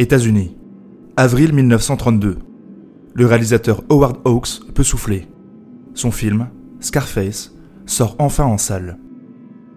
États-Unis. 0.00 0.56
Avril 1.18 1.52
1932. 1.52 2.38
Le 3.12 3.26
réalisateur 3.26 3.82
Howard 3.90 4.16
Hawks 4.24 4.60
peut 4.74 4.82
souffler. 4.82 5.28
Son 5.92 6.10
film, 6.10 6.48
Scarface, 6.80 7.54
sort 7.84 8.16
enfin 8.18 8.46
en 8.46 8.56
salle. 8.56 8.98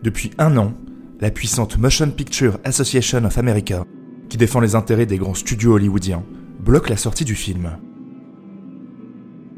Depuis 0.02 0.32
un 0.38 0.56
an, 0.56 0.76
la 1.20 1.30
puissante 1.30 1.78
Motion 1.78 2.10
Picture 2.10 2.58
Association 2.64 3.26
of 3.26 3.38
America, 3.38 3.84
qui 4.30 4.38
défend 4.38 4.62
les 4.62 4.76
intérêts 4.76 5.06
des 5.06 5.18
grands 5.18 5.34
studios 5.34 5.74
hollywoodiens, 5.74 6.24
bloque 6.64 6.88
la 6.88 6.96
sortie 6.96 7.26
du 7.26 7.36
film. 7.36 7.72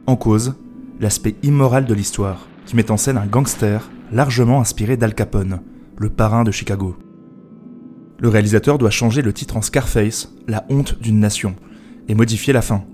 En 0.07 0.15
cause, 0.15 0.55
l'aspect 0.99 1.35
immoral 1.43 1.85
de 1.85 1.93
l'histoire, 1.93 2.47
qui 2.65 2.75
met 2.75 2.89
en 2.89 2.97
scène 2.97 3.17
un 3.19 3.27
gangster 3.27 3.87
largement 4.11 4.61
inspiré 4.61 4.97
d'Al 4.97 5.13
Capone, 5.13 5.61
le 5.99 6.09
parrain 6.09 6.43
de 6.43 6.49
Chicago. 6.49 6.95
Le 8.19 8.29
réalisateur 8.29 8.77
doit 8.77 8.89
changer 8.89 9.21
le 9.21 9.33
titre 9.33 9.57
en 9.57 9.61
Scarface, 9.61 10.33
la 10.47 10.65
honte 10.69 10.99
d'une 11.01 11.19
nation, 11.19 11.55
et 12.07 12.15
modifier 12.15 12.53
la 12.53 12.61
fin. 12.61 12.85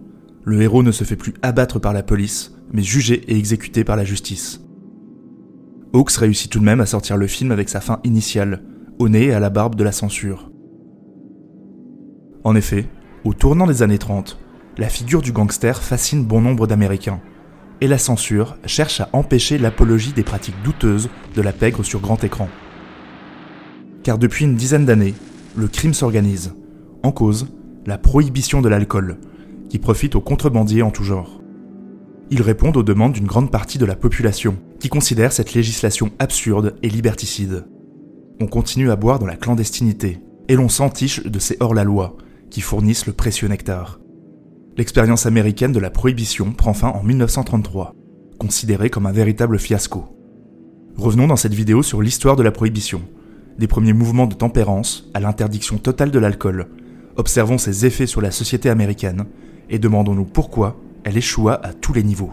Le 0.44 0.62
héros 0.62 0.84
ne 0.84 0.92
se 0.92 1.04
fait 1.04 1.16
plus 1.16 1.34
abattre 1.44 1.80
par 1.80 1.94
la 1.94 2.04
police, 2.04 2.54
mais 2.72 2.82
jugé 2.82 3.22
et 3.28 3.38
exécuté 3.38 3.84
par 3.84 3.96
la 3.96 4.04
justice. 4.04 4.62
Hawks 5.94 6.12
réussit 6.12 6.52
tout 6.52 6.60
de 6.60 6.66
même 6.66 6.82
à 6.82 6.86
sortir 6.86 7.18
le 7.18 7.28
film 7.28 7.52
avec 7.52 7.70
sa 7.70 7.82
fin 7.82 8.00
initiale, 8.04 8.64
au 8.98 9.10
nez 9.10 9.26
et 9.26 9.34
à 9.34 9.40
la 9.40 9.50
barbe 9.50 9.76
de 9.76 9.84
la 9.84 9.92
censure. 9.92 10.50
En 12.44 12.56
effet, 12.56 12.88
au 13.24 13.34
tournant 13.34 13.68
des 13.68 13.84
années 13.84 14.00
30, 14.00 14.40
la 14.78 14.90
figure 14.90 15.22
du 15.22 15.32
gangster 15.32 15.82
fascine 15.82 16.26
bon 16.26 16.42
nombre 16.42 16.66
d'Américains, 16.66 17.20
et 17.82 17.88
la 17.88 17.98
censure 17.98 18.58
cherche 18.66 19.02
à 19.02 19.10
empêcher 19.14 19.58
l'apologie 19.58 20.14
des 20.14 20.24
pratiques 20.24 20.62
douteuses 20.64 21.10
de 21.36 21.42
la 21.42 21.52
pègre 21.52 21.84
sur 21.84 22.00
grand 22.00 22.24
écran. 22.24 22.48
Car 24.04 24.18
depuis 24.18 24.46
une 24.46 24.56
dizaine 24.56 24.86
d'années, 24.86 25.14
le 25.56 25.68
crime 25.68 25.94
s'organise. 25.94 26.54
En 27.04 27.12
cause, 27.12 27.48
la 27.86 27.98
prohibition 27.98 28.62
de 28.62 28.70
l'alcool, 28.70 29.18
qui 29.70 29.80
profite 29.80 30.16
aux 30.16 30.22
contrebandiers 30.22 30.82
en 30.82 30.92
tout 30.92 31.04
genre. 31.04 31.42
Ils 32.30 32.42
répondent 32.42 32.78
aux 32.78 32.84
demandes 32.84 33.14
d'une 33.14 33.28
grande 33.28 33.52
partie 33.52 33.78
de 33.78 33.86
la 33.86 33.96
population, 33.96 34.58
qui 34.80 34.90
considère 34.90 35.32
cette 35.32 35.54
législation 35.54 36.12
absurde 36.18 36.76
et 36.82 36.90
liberticide. 36.90 37.66
On 38.40 38.48
continue 38.48 38.90
à 38.90 38.96
boire 38.96 39.20
dans 39.20 39.26
la 39.26 39.36
clandestinité, 39.36 40.20
et 40.48 40.56
l'on 40.56 40.70
s'entiche 40.70 41.24
de 41.24 41.40
ces 41.40 41.58
hors-la-loi, 41.60 42.18
qui 42.50 42.62
fournissent 42.62 43.06
le 43.06 43.14
précieux 43.14 43.48
nectar. 43.48 44.00
L'expérience 44.78 45.26
américaine 45.26 45.74
de 45.74 45.80
la 45.80 45.90
prohibition 45.90 46.54
prend 46.54 46.74
fin 46.74 46.90
en 46.90 47.04
1933, 47.04 47.94
considérée 48.40 48.90
comme 48.90 49.06
un 49.06 49.12
véritable 49.12 49.60
fiasco. 49.60 50.06
Revenons 50.96 51.28
dans 51.28 51.36
cette 51.36 51.54
vidéo 51.54 51.84
sur 51.84 52.02
l'histoire 52.02 52.36
de 52.36 52.44
la 52.44 52.52
prohibition, 52.52 53.02
des 53.58 53.68
premiers 53.68 53.94
mouvements 53.94 54.28
de 54.28 54.34
tempérance 54.34 55.10
à 55.14 55.20
l'interdiction 55.20 55.78
totale 55.78 56.12
de 56.12 56.20
l'alcool. 56.20 56.68
Observons 57.16 57.58
ses 57.58 57.86
effets 57.86 58.08
sur 58.08 58.22
la 58.22 58.32
société 58.32 58.70
américaine 58.70 59.26
et 59.70 59.80
demandons-nous 59.80 60.26
pourquoi 60.26 60.80
elle 61.04 61.18
échoua 61.18 61.60
à 61.64 61.74
tous 61.74 61.94
les 61.94 62.04
niveaux. 62.04 62.32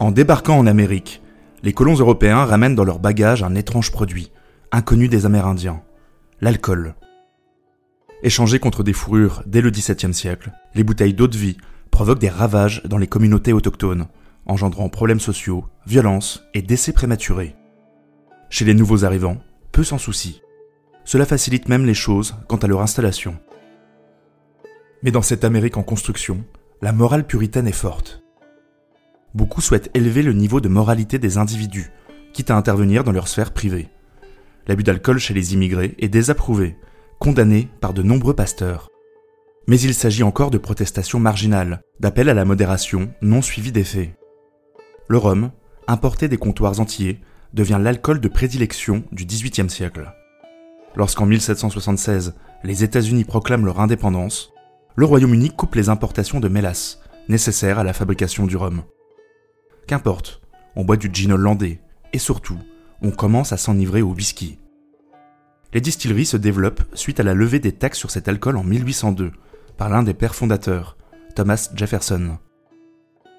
En 0.00 0.10
débarquant 0.10 0.58
en 0.58 0.66
Amérique, 0.66 1.22
les 1.62 1.72
colons 1.72 1.94
européens 1.94 2.44
ramènent 2.44 2.74
dans 2.74 2.84
leur 2.84 2.98
bagage 2.98 3.42
un 3.42 3.54
étrange 3.54 3.90
produit, 3.90 4.30
inconnu 4.70 5.08
des 5.08 5.24
Amérindiens, 5.24 5.80
l'alcool. 6.42 6.94
Échangé 8.24 8.58
contre 8.58 8.82
des 8.82 8.92
fourrures 8.92 9.44
dès 9.46 9.60
le 9.60 9.70
XVIIe 9.70 10.12
siècle, 10.12 10.50
les 10.74 10.82
bouteilles 10.82 11.14
d'eau 11.14 11.28
de 11.28 11.36
vie 11.36 11.56
provoquent 11.92 12.18
des 12.18 12.28
ravages 12.28 12.82
dans 12.84 12.98
les 12.98 13.06
communautés 13.06 13.52
autochtones, 13.52 14.08
engendrant 14.46 14.88
problèmes 14.88 15.20
sociaux, 15.20 15.64
violences 15.86 16.42
et 16.54 16.62
décès 16.62 16.92
prématurés. 16.92 17.54
Chez 18.50 18.64
les 18.64 18.74
nouveaux 18.74 19.04
arrivants, 19.04 19.38
peu 19.70 19.84
s'en 19.84 19.98
soucient. 19.98 20.40
Cela 21.04 21.26
facilite 21.26 21.68
même 21.68 21.86
les 21.86 21.94
choses 21.94 22.34
quant 22.48 22.56
à 22.56 22.66
leur 22.66 22.80
installation. 22.80 23.36
Mais 25.04 25.12
dans 25.12 25.22
cette 25.22 25.44
Amérique 25.44 25.76
en 25.76 25.84
construction, 25.84 26.44
la 26.82 26.92
morale 26.92 27.26
puritaine 27.26 27.68
est 27.68 27.72
forte 27.72 28.24
beaucoup 29.34 29.60
souhaitent 29.60 29.90
élever 29.94 30.22
le 30.22 30.32
niveau 30.32 30.60
de 30.60 30.68
moralité 30.68 31.18
des 31.18 31.38
individus, 31.38 31.90
quitte 32.32 32.50
à 32.50 32.56
intervenir 32.56 33.04
dans 33.04 33.12
leur 33.12 33.28
sphère 33.28 33.52
privée. 33.52 33.88
L'abus 34.66 34.84
d'alcool 34.84 35.18
chez 35.18 35.34
les 35.34 35.54
immigrés 35.54 35.94
est 35.98 36.08
désapprouvé, 36.08 36.76
condamné 37.24 37.70
par 37.80 37.94
de 37.94 38.02
nombreux 38.02 38.34
pasteurs. 38.34 38.90
Mais 39.66 39.80
il 39.80 39.94
s'agit 39.94 40.22
encore 40.22 40.50
de 40.50 40.58
protestations 40.58 41.18
marginales, 41.18 41.80
d'appels 41.98 42.28
à 42.28 42.34
la 42.34 42.44
modération 42.44 43.14
non 43.22 43.40
suivis 43.40 43.72
d'effet. 43.72 44.14
Le 45.08 45.16
rhum, 45.16 45.50
importé 45.86 46.28
des 46.28 46.36
comptoirs 46.36 46.80
entiers, 46.80 47.22
devient 47.54 47.78
l'alcool 47.80 48.20
de 48.20 48.28
prédilection 48.28 49.04
du 49.10 49.24
XVIIIe 49.24 49.70
siècle. 49.70 50.12
Lorsqu'en 50.96 51.24
1776, 51.24 52.34
les 52.62 52.84
États-Unis 52.84 53.24
proclament 53.24 53.64
leur 53.64 53.80
indépendance, 53.80 54.52
le 54.94 55.06
Royaume-Uni 55.06 55.48
coupe 55.48 55.76
les 55.76 55.88
importations 55.88 56.40
de 56.40 56.48
mélasse, 56.48 57.00
nécessaires 57.30 57.78
à 57.78 57.84
la 57.84 57.94
fabrication 57.94 58.44
du 58.44 58.58
rhum. 58.58 58.82
Qu'importe, 59.86 60.42
on 60.76 60.84
boit 60.84 60.98
du 60.98 61.08
gin 61.10 61.32
hollandais, 61.32 61.80
et 62.12 62.18
surtout, 62.18 62.58
on 63.00 63.12
commence 63.12 63.54
à 63.54 63.56
s'enivrer 63.56 64.02
au 64.02 64.12
whisky. 64.12 64.58
Les 65.74 65.80
distilleries 65.80 66.26
se 66.26 66.36
développent 66.36 66.84
suite 66.94 67.18
à 67.18 67.24
la 67.24 67.34
levée 67.34 67.58
des 67.58 67.72
taxes 67.72 67.98
sur 67.98 68.12
cet 68.12 68.28
alcool 68.28 68.56
en 68.56 68.62
1802 68.62 69.32
par 69.76 69.88
l'un 69.88 70.04
des 70.04 70.14
pères 70.14 70.36
fondateurs, 70.36 70.96
Thomas 71.34 71.68
Jefferson. 71.74 72.38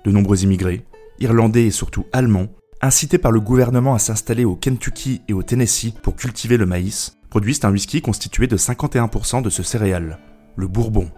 De 0.04 0.12
nombreux 0.12 0.44
immigrés, 0.44 0.86
irlandais 1.20 1.68
et 1.68 1.72
surtout 1.72 2.06
allemands, 2.12 2.50
incités 2.82 3.18
par 3.18 3.32
le 3.32 3.40
gouvernement 3.40 3.96
à 3.96 4.00
s'installer 4.00 4.44
au 4.44 4.58
Kentucky 4.58 5.22
et 5.30 5.34
au 5.34 5.44
Tennessee 5.44 5.94
pour 6.04 6.18
cultiver 6.18 6.58
le 6.58 6.66
maïs, 6.66 7.18
produisent 7.30 7.64
un 7.64 7.72
whisky 7.72 8.02
constitué 8.02 8.48
de 8.48 8.58
51% 8.58 9.42
de 9.42 9.50
ce 9.50 9.64
céréal, 9.64 10.20
le 10.58 10.68
bourbon. 10.68 11.10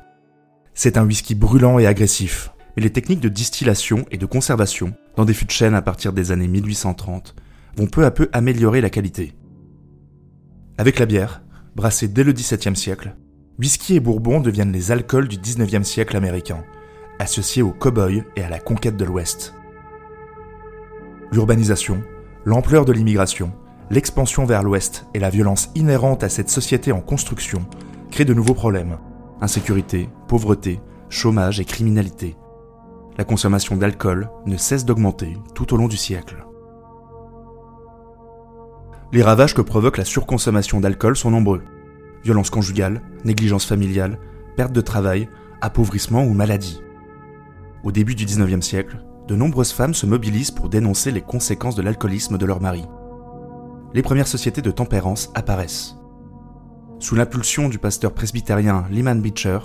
C'est 0.76 0.98
un 0.98 1.06
whisky 1.06 1.34
brûlant 1.34 1.80
et 1.80 1.88
agressif, 1.88 2.52
mais 2.76 2.84
les 2.84 2.92
techniques 2.92 3.22
de 3.22 3.30
distillation 3.30 4.06
et 4.12 4.18
de 4.18 4.26
conservation, 4.28 4.94
dans 5.16 5.26
des 5.26 5.34
fûts 5.34 5.46
de 5.46 5.52
chêne 5.52 5.74
à 5.74 5.82
partir 5.82 6.14
des 6.14 6.32
années 6.32 6.48
1830, 6.48 7.34
vont 7.76 7.88
peu 7.88 8.06
à 8.06 8.12
peu 8.12 8.30
améliorer 8.34 8.82
la 8.82 8.92
qualité. 8.92 9.34
Avec 10.80 11.00
la 11.00 11.08
bière, 11.08 11.42
brassée 11.76 12.08
dès 12.08 12.24
le 12.24 12.34
XVIIe 12.34 12.76
siècle, 12.76 13.16
whisky 13.58 13.96
et 13.96 14.00
bourbon 14.00 14.40
deviennent 14.40 14.72
les 14.72 14.92
alcools 14.92 15.28
du 15.28 15.38
XIXe 15.38 15.88
siècle 15.88 16.16
américain, 16.16 16.64
associés 17.18 17.64
aux 17.64 17.72
cow-boys 17.72 18.24
et 18.36 18.44
à 18.44 18.50
la 18.50 18.60
conquête 18.60 18.96
de 18.96 19.04
l'Ouest. 19.04 19.56
L'urbanisation, 21.32 22.04
l'ampleur 22.46 22.86
de 22.86 22.94
l'immigration, 22.94 23.52
l'expansion 23.90 24.46
vers 24.46 24.62
l'Ouest 24.62 25.08
et 25.16 25.20
la 25.20 25.32
violence 25.32 25.70
inhérente 25.74 26.24
à 26.24 26.30
cette 26.30 26.50
société 26.50 26.92
en 26.92 27.02
construction 27.02 27.66
créent 28.12 28.26
de 28.26 28.36
nouveaux 28.36 28.54
problèmes. 28.54 29.00
Insécurité, 29.42 30.10
pauvreté, 30.28 30.80
chômage 31.10 31.60
et 31.60 31.66
criminalité, 31.66 32.38
la 33.18 33.24
consommation 33.24 33.76
d'alcool 33.76 34.30
ne 34.46 34.58
cesse 34.58 34.86
d'augmenter 34.86 35.38
tout 35.56 35.74
au 35.74 35.78
long 35.78 35.88
du 35.88 35.98
siècle. 35.98 36.47
Les 39.14 39.24
ravages 39.24 39.54
que 39.54 39.62
provoque 39.62 39.98
la 39.98 40.06
surconsommation 40.06 40.82
d'alcool 40.82 41.16
sont 41.16 41.32
nombreux. 41.32 41.64
Violence 42.24 42.50
conjugale, 42.50 43.02
négligence 43.24 43.66
familiale, 43.66 44.20
perte 44.58 44.74
de 44.74 44.82
travail, 44.82 45.30
appauvrissement 45.62 46.26
ou 46.26 46.34
maladie. 46.34 46.82
Au 47.84 47.94
début 47.94 48.16
du 48.16 48.26
19e 48.26 48.62
siècle, 48.62 49.06
de 49.28 49.36
nombreuses 49.36 49.72
femmes 49.72 49.94
se 49.94 50.06
mobilisent 50.06 50.52
pour 50.52 50.68
dénoncer 50.68 51.12
les 51.12 51.22
conséquences 51.22 51.76
de 51.76 51.82
l'alcoolisme 51.82 52.38
de 52.38 52.46
leur 52.46 52.62
mari. 52.62 52.84
Les 53.94 54.02
premières 54.02 54.28
sociétés 54.28 54.62
de 54.62 54.72
tempérance 54.72 55.32
apparaissent. 55.36 55.96
Sous 57.00 57.16
l'impulsion 57.16 57.70
du 57.70 57.80
pasteur 57.80 58.14
presbytérien 58.14 58.86
Lyman 58.90 59.22
Beecher, 59.22 59.60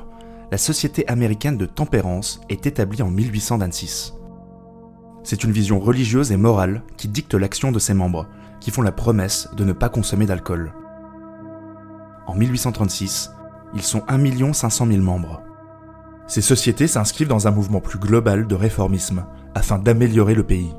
la 0.53 0.59
Société 0.59 1.09
américaine 1.09 1.56
de 1.56 1.66
tempérance 1.66 2.41
est 2.48 2.66
établie 2.66 3.03
en 3.03 3.10
1826. 3.10 4.14
C'est 5.24 5.45
une 5.45 5.53
vision 5.53 5.78
religieuse 5.78 6.33
et 6.33 6.36
morale 6.36 6.83
qui 6.97 7.09
dicte 7.09 7.34
l'action 7.34 7.72
de 7.72 7.78
ses 7.78 7.95
membres, 7.95 8.27
qui 8.60 8.71
font 8.71 8.83
la 8.83 8.92
promesse 8.92 9.48
de 9.57 9.65
ne 9.65 9.72
pas 9.72 9.89
consommer 9.89 10.27
d'alcool. 10.27 10.72
En 12.27 12.34
1836, 12.34 13.30
ils 13.74 13.83
sont 13.83 14.03
1 14.09 14.53
500 14.53 14.86
000 14.86 15.03
membres. 15.03 15.42
Ces 16.27 16.41
sociétés 16.41 16.86
s'inscrivent 16.86 17.28
dans 17.28 17.48
un 17.48 17.51
mouvement 17.51 17.80
plus 17.80 17.98
global 17.98 18.47
de 18.47 18.54
réformisme 18.54 19.27
afin 19.54 19.78
d'améliorer 19.78 20.34
le 20.34 20.45
pays. 20.45 20.74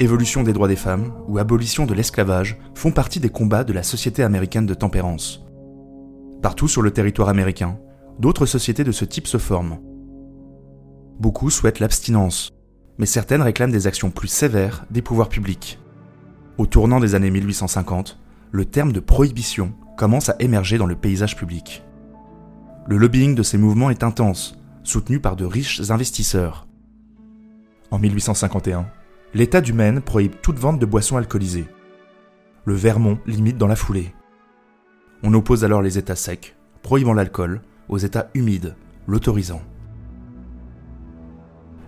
Évolution 0.00 0.42
des 0.42 0.52
droits 0.52 0.68
des 0.68 0.76
femmes 0.76 1.12
ou 1.28 1.38
abolition 1.38 1.86
de 1.86 1.94
l'esclavage 1.94 2.58
font 2.74 2.90
partie 2.90 3.20
des 3.20 3.28
combats 3.28 3.64
de 3.64 3.72
la 3.72 3.82
Société 3.82 4.22
américaine 4.22 4.66
de 4.66 4.74
tempérance. 4.74 5.44
Partout 6.42 6.66
sur 6.66 6.82
le 6.82 6.90
territoire 6.90 7.28
américain, 7.28 7.78
d'autres 8.18 8.46
sociétés 8.46 8.84
de 8.84 8.92
ce 8.92 9.04
type 9.04 9.26
se 9.26 9.38
forment. 9.38 9.78
Beaucoup 11.20 11.48
souhaitent 11.50 11.78
l'abstinence, 11.78 12.53
mais 12.98 13.06
certaines 13.06 13.42
réclament 13.42 13.72
des 13.72 13.86
actions 13.86 14.10
plus 14.10 14.28
sévères 14.28 14.84
des 14.90 15.02
pouvoirs 15.02 15.28
publics. 15.28 15.78
Au 16.58 16.66
tournant 16.66 17.00
des 17.00 17.14
années 17.14 17.30
1850, 17.30 18.18
le 18.52 18.64
terme 18.64 18.92
de 18.92 19.00
prohibition 19.00 19.72
commence 19.96 20.28
à 20.28 20.36
émerger 20.38 20.78
dans 20.78 20.86
le 20.86 20.94
paysage 20.94 21.36
public. 21.36 21.82
Le 22.86 22.96
lobbying 22.96 23.34
de 23.34 23.42
ces 23.42 23.58
mouvements 23.58 23.90
est 23.90 24.04
intense, 24.04 24.56
soutenu 24.82 25.18
par 25.18 25.36
de 25.36 25.44
riches 25.44 25.90
investisseurs. 25.90 26.66
En 27.90 27.98
1851, 27.98 28.86
l'État 29.34 29.60
du 29.60 29.72
Maine 29.72 30.00
prohibe 30.00 30.34
toute 30.42 30.58
vente 30.58 30.78
de 30.78 30.86
boissons 30.86 31.16
alcoolisées. 31.16 31.66
Le 32.64 32.74
Vermont 32.74 33.18
limite 33.26 33.58
dans 33.58 33.66
la 33.66 33.76
foulée. 33.76 34.14
On 35.22 35.34
oppose 35.34 35.64
alors 35.64 35.82
les 35.82 35.98
États 35.98 36.16
secs, 36.16 36.54
prohibant 36.82 37.14
l'alcool, 37.14 37.62
aux 37.88 37.98
États 37.98 38.30
humides, 38.34 38.76
l'autorisant. 39.06 39.62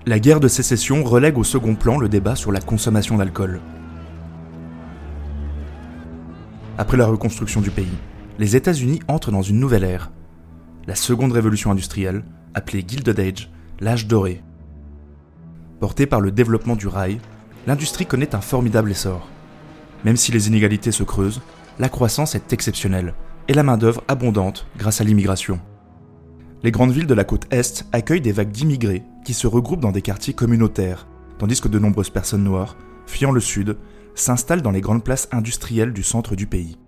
La 0.08 0.20
guerre 0.20 0.38
de 0.38 0.46
sécession 0.46 1.02
relègue 1.02 1.36
au 1.36 1.42
second 1.42 1.74
plan 1.74 1.98
le 1.98 2.08
débat 2.08 2.36
sur 2.36 2.52
la 2.52 2.60
consommation 2.60 3.16
d'alcool. 3.16 3.60
Après 6.78 6.96
la 6.96 7.06
reconstruction 7.06 7.60
du 7.60 7.72
pays, 7.72 7.98
les 8.38 8.54
États-Unis 8.54 9.00
entrent 9.08 9.32
dans 9.32 9.42
une 9.42 9.58
nouvelle 9.58 9.82
ère, 9.82 10.12
la 10.86 10.94
seconde 10.94 11.32
révolution 11.32 11.72
industrielle, 11.72 12.22
appelée 12.54 12.84
Gilded 12.86 13.18
Age, 13.18 13.50
l'âge 13.80 14.06
doré. 14.06 14.44
Portée 15.80 16.06
par 16.06 16.20
le 16.20 16.30
développement 16.30 16.76
du 16.76 16.86
rail, 16.86 17.18
l'industrie 17.66 18.06
connaît 18.06 18.36
un 18.36 18.40
formidable 18.40 18.92
essor. 18.92 19.28
Même 20.04 20.16
si 20.16 20.30
les 20.30 20.46
inégalités 20.46 20.92
se 20.92 21.02
creusent, 21.02 21.42
la 21.80 21.88
croissance 21.88 22.36
est 22.36 22.52
exceptionnelle 22.52 23.14
et 23.48 23.54
la 23.54 23.64
main-d'œuvre 23.64 24.04
abondante 24.06 24.68
grâce 24.78 25.00
à 25.00 25.04
l'immigration. 25.04 25.58
Les 26.62 26.70
grandes 26.70 26.92
villes 26.92 27.08
de 27.08 27.14
la 27.14 27.24
côte 27.24 27.52
Est 27.52 27.86
accueillent 27.90 28.20
des 28.20 28.30
vagues 28.30 28.52
d'immigrés 28.52 29.02
qui 29.26 29.34
se 29.34 29.48
regroupent 29.48 29.80
dans 29.80 29.90
des 29.90 30.02
quartiers 30.02 30.34
communautaires, 30.34 31.08
tandis 31.38 31.60
que 31.60 31.66
de 31.66 31.80
nombreuses 31.80 32.10
personnes 32.10 32.44
noires, 32.44 32.76
fuyant 33.06 33.32
le 33.32 33.40
Sud, 33.40 33.76
s'installent 34.14 34.62
dans 34.62 34.70
les 34.70 34.80
grandes 34.80 35.02
places 35.02 35.28
industrielles 35.32 35.92
du 35.92 36.04
centre 36.04 36.36
du 36.36 36.46
pays. 36.46 36.78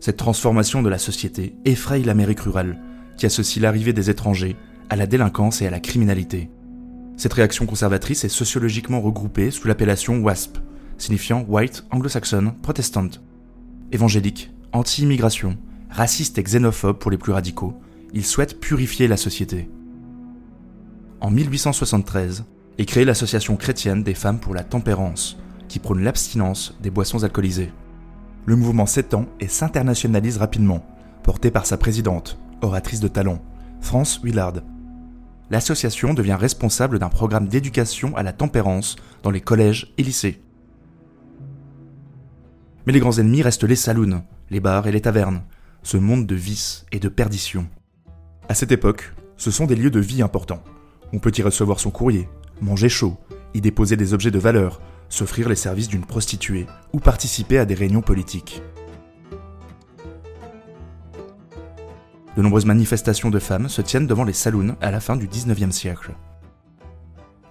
Cette 0.00 0.16
transformation 0.16 0.82
de 0.82 0.88
la 0.88 0.98
société 0.98 1.54
effraie 1.64 2.00
l'Amérique 2.00 2.40
rurale, 2.40 2.82
qui 3.16 3.24
associe 3.24 3.62
l'arrivée 3.62 3.92
des 3.92 4.10
étrangers 4.10 4.56
à 4.90 4.96
la 4.96 5.06
délinquance 5.06 5.62
et 5.62 5.68
à 5.68 5.70
la 5.70 5.78
criminalité. 5.78 6.50
Cette 7.16 7.34
réaction 7.34 7.66
conservatrice 7.66 8.24
est 8.24 8.28
sociologiquement 8.28 9.00
regroupée 9.00 9.52
sous 9.52 9.68
l'appellation 9.68 10.18
WASP, 10.18 10.58
signifiant 10.98 11.46
White 11.48 11.84
Anglo-Saxon 11.92 12.52
Protestant. 12.62 13.10
Évangélique, 13.92 14.50
anti-immigration, 14.72 15.56
raciste 15.88 16.36
et 16.38 16.42
xénophobe 16.42 16.98
pour 16.98 17.12
les 17.12 17.18
plus 17.18 17.32
radicaux, 17.32 17.74
il 18.12 18.24
souhaite 18.24 18.58
purifier 18.58 19.06
la 19.06 19.16
société. 19.16 19.68
En 21.26 21.30
1873 21.32 22.44
est 22.78 22.84
créée 22.84 23.04
l'Association 23.04 23.56
chrétienne 23.56 24.04
des 24.04 24.14
femmes 24.14 24.38
pour 24.38 24.54
la 24.54 24.62
tempérance, 24.62 25.36
qui 25.66 25.80
prône 25.80 26.04
l'abstinence 26.04 26.78
des 26.80 26.88
boissons 26.88 27.24
alcoolisées. 27.24 27.72
Le 28.44 28.54
mouvement 28.54 28.86
s'étend 28.86 29.26
et 29.40 29.48
s'internationalise 29.48 30.36
rapidement, 30.36 30.86
porté 31.24 31.50
par 31.50 31.66
sa 31.66 31.78
présidente, 31.78 32.38
oratrice 32.62 33.00
de 33.00 33.08
talent, 33.08 33.42
France 33.80 34.20
Willard, 34.22 34.62
l'association 35.50 36.14
devient 36.14 36.38
responsable 36.38 37.00
d'un 37.00 37.08
programme 37.08 37.48
d'éducation 37.48 38.16
à 38.16 38.22
la 38.22 38.32
tempérance 38.32 38.94
dans 39.24 39.32
les 39.32 39.40
collèges 39.40 39.92
et 39.98 40.04
lycées. 40.04 40.40
Mais 42.86 42.92
les 42.92 43.00
grands 43.00 43.18
ennemis 43.18 43.42
restent 43.42 43.64
les 43.64 43.74
saloons, 43.74 44.22
les 44.50 44.60
bars 44.60 44.86
et 44.86 44.92
les 44.92 45.00
tavernes, 45.00 45.42
ce 45.82 45.96
monde 45.96 46.24
de 46.24 46.36
vices 46.36 46.86
et 46.92 47.00
de 47.00 47.08
perdition. 47.08 47.66
À 48.48 48.54
cette 48.54 48.70
époque, 48.70 49.12
ce 49.36 49.50
sont 49.50 49.66
des 49.66 49.74
lieux 49.74 49.90
de 49.90 49.98
vie 49.98 50.22
importants. 50.22 50.62
On 51.12 51.18
peut 51.18 51.32
y 51.36 51.42
recevoir 51.42 51.80
son 51.80 51.90
courrier, 51.90 52.28
manger 52.60 52.88
chaud, 52.88 53.16
y 53.54 53.60
déposer 53.60 53.96
des 53.96 54.14
objets 54.14 54.30
de 54.30 54.38
valeur, 54.38 54.80
s'offrir 55.08 55.48
les 55.48 55.56
services 55.56 55.88
d'une 55.88 56.04
prostituée 56.04 56.66
ou 56.92 56.98
participer 56.98 57.58
à 57.58 57.64
des 57.64 57.74
réunions 57.74 58.02
politiques. 58.02 58.62
de 62.36 62.42
nombreuses 62.42 62.66
manifestations 62.66 63.30
de 63.30 63.38
femmes 63.38 63.68
se 63.68 63.80
tiennent 63.80 64.06
devant 64.06 64.24
les 64.24 64.34
saloons 64.34 64.76
à 64.80 64.90
la 64.90 65.00
fin 65.00 65.16
du 65.16 65.26
19e 65.26 65.72
siècle. 65.72 66.12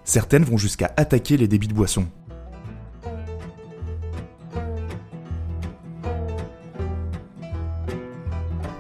Certaines 0.04 0.44
vont 0.44 0.57
jusqu'à 0.57 0.94
attaquer 0.96 1.38
les 1.38 1.48
débits 1.48 1.68
de 1.68 1.74
boissons. 1.74 2.06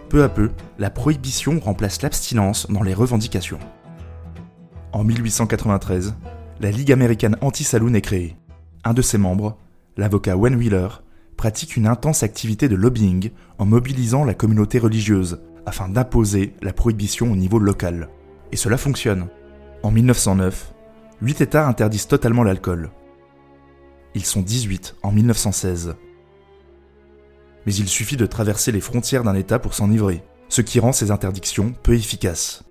Peu 0.09 0.23
à 0.23 0.29
peu, 0.29 0.51
la 0.77 0.91
prohibition 0.91 1.59
remplace 1.59 2.03
l'abstinence 2.03 2.67
dans 2.69 2.83
les 2.83 2.93
revendications. 2.93 3.59
En 4.95 5.03
1893, 5.03 6.15
la 6.61 6.71
Ligue 6.71 6.93
américaine 6.93 7.35
anti-saloon 7.41 7.95
est 7.95 8.01
créée. 8.01 8.37
Un 8.85 8.93
de 8.93 9.01
ses 9.01 9.17
membres, 9.17 9.57
l'avocat 9.97 10.37
Wayne 10.37 10.55
Wheeler, 10.55 10.87
pratique 11.35 11.75
une 11.75 11.85
intense 11.85 12.23
activité 12.23 12.69
de 12.69 12.77
lobbying 12.77 13.31
en 13.57 13.65
mobilisant 13.65 14.23
la 14.23 14.33
communauté 14.33 14.79
religieuse, 14.79 15.41
afin 15.65 15.89
d'imposer 15.89 16.53
la 16.61 16.71
prohibition 16.71 17.29
au 17.29 17.35
niveau 17.35 17.59
local. 17.59 18.07
Et 18.53 18.55
cela 18.55 18.77
fonctionne. 18.77 19.27
En 19.83 19.91
1909, 19.91 20.73
8 21.21 21.41
États 21.41 21.67
interdisent 21.67 22.07
totalement 22.07 22.43
l'alcool. 22.43 22.89
Ils 24.13 24.23
sont 24.23 24.43
18 24.43 24.95
en 25.03 25.11
1916. 25.11 25.97
Mais 27.65 27.75
il 27.75 27.89
suffit 27.89 28.15
de 28.15 28.25
traverser 28.25 28.71
les 28.71 28.79
frontières 28.79 29.25
d'un 29.25 29.35
État 29.35 29.59
pour 29.59 29.73
s'enivrer, 29.73 30.23
ce 30.47 30.61
qui 30.61 30.79
rend 30.79 30.93
ces 30.93 31.11
interdictions 31.11 31.73
peu 31.83 31.95
efficaces. 31.95 32.64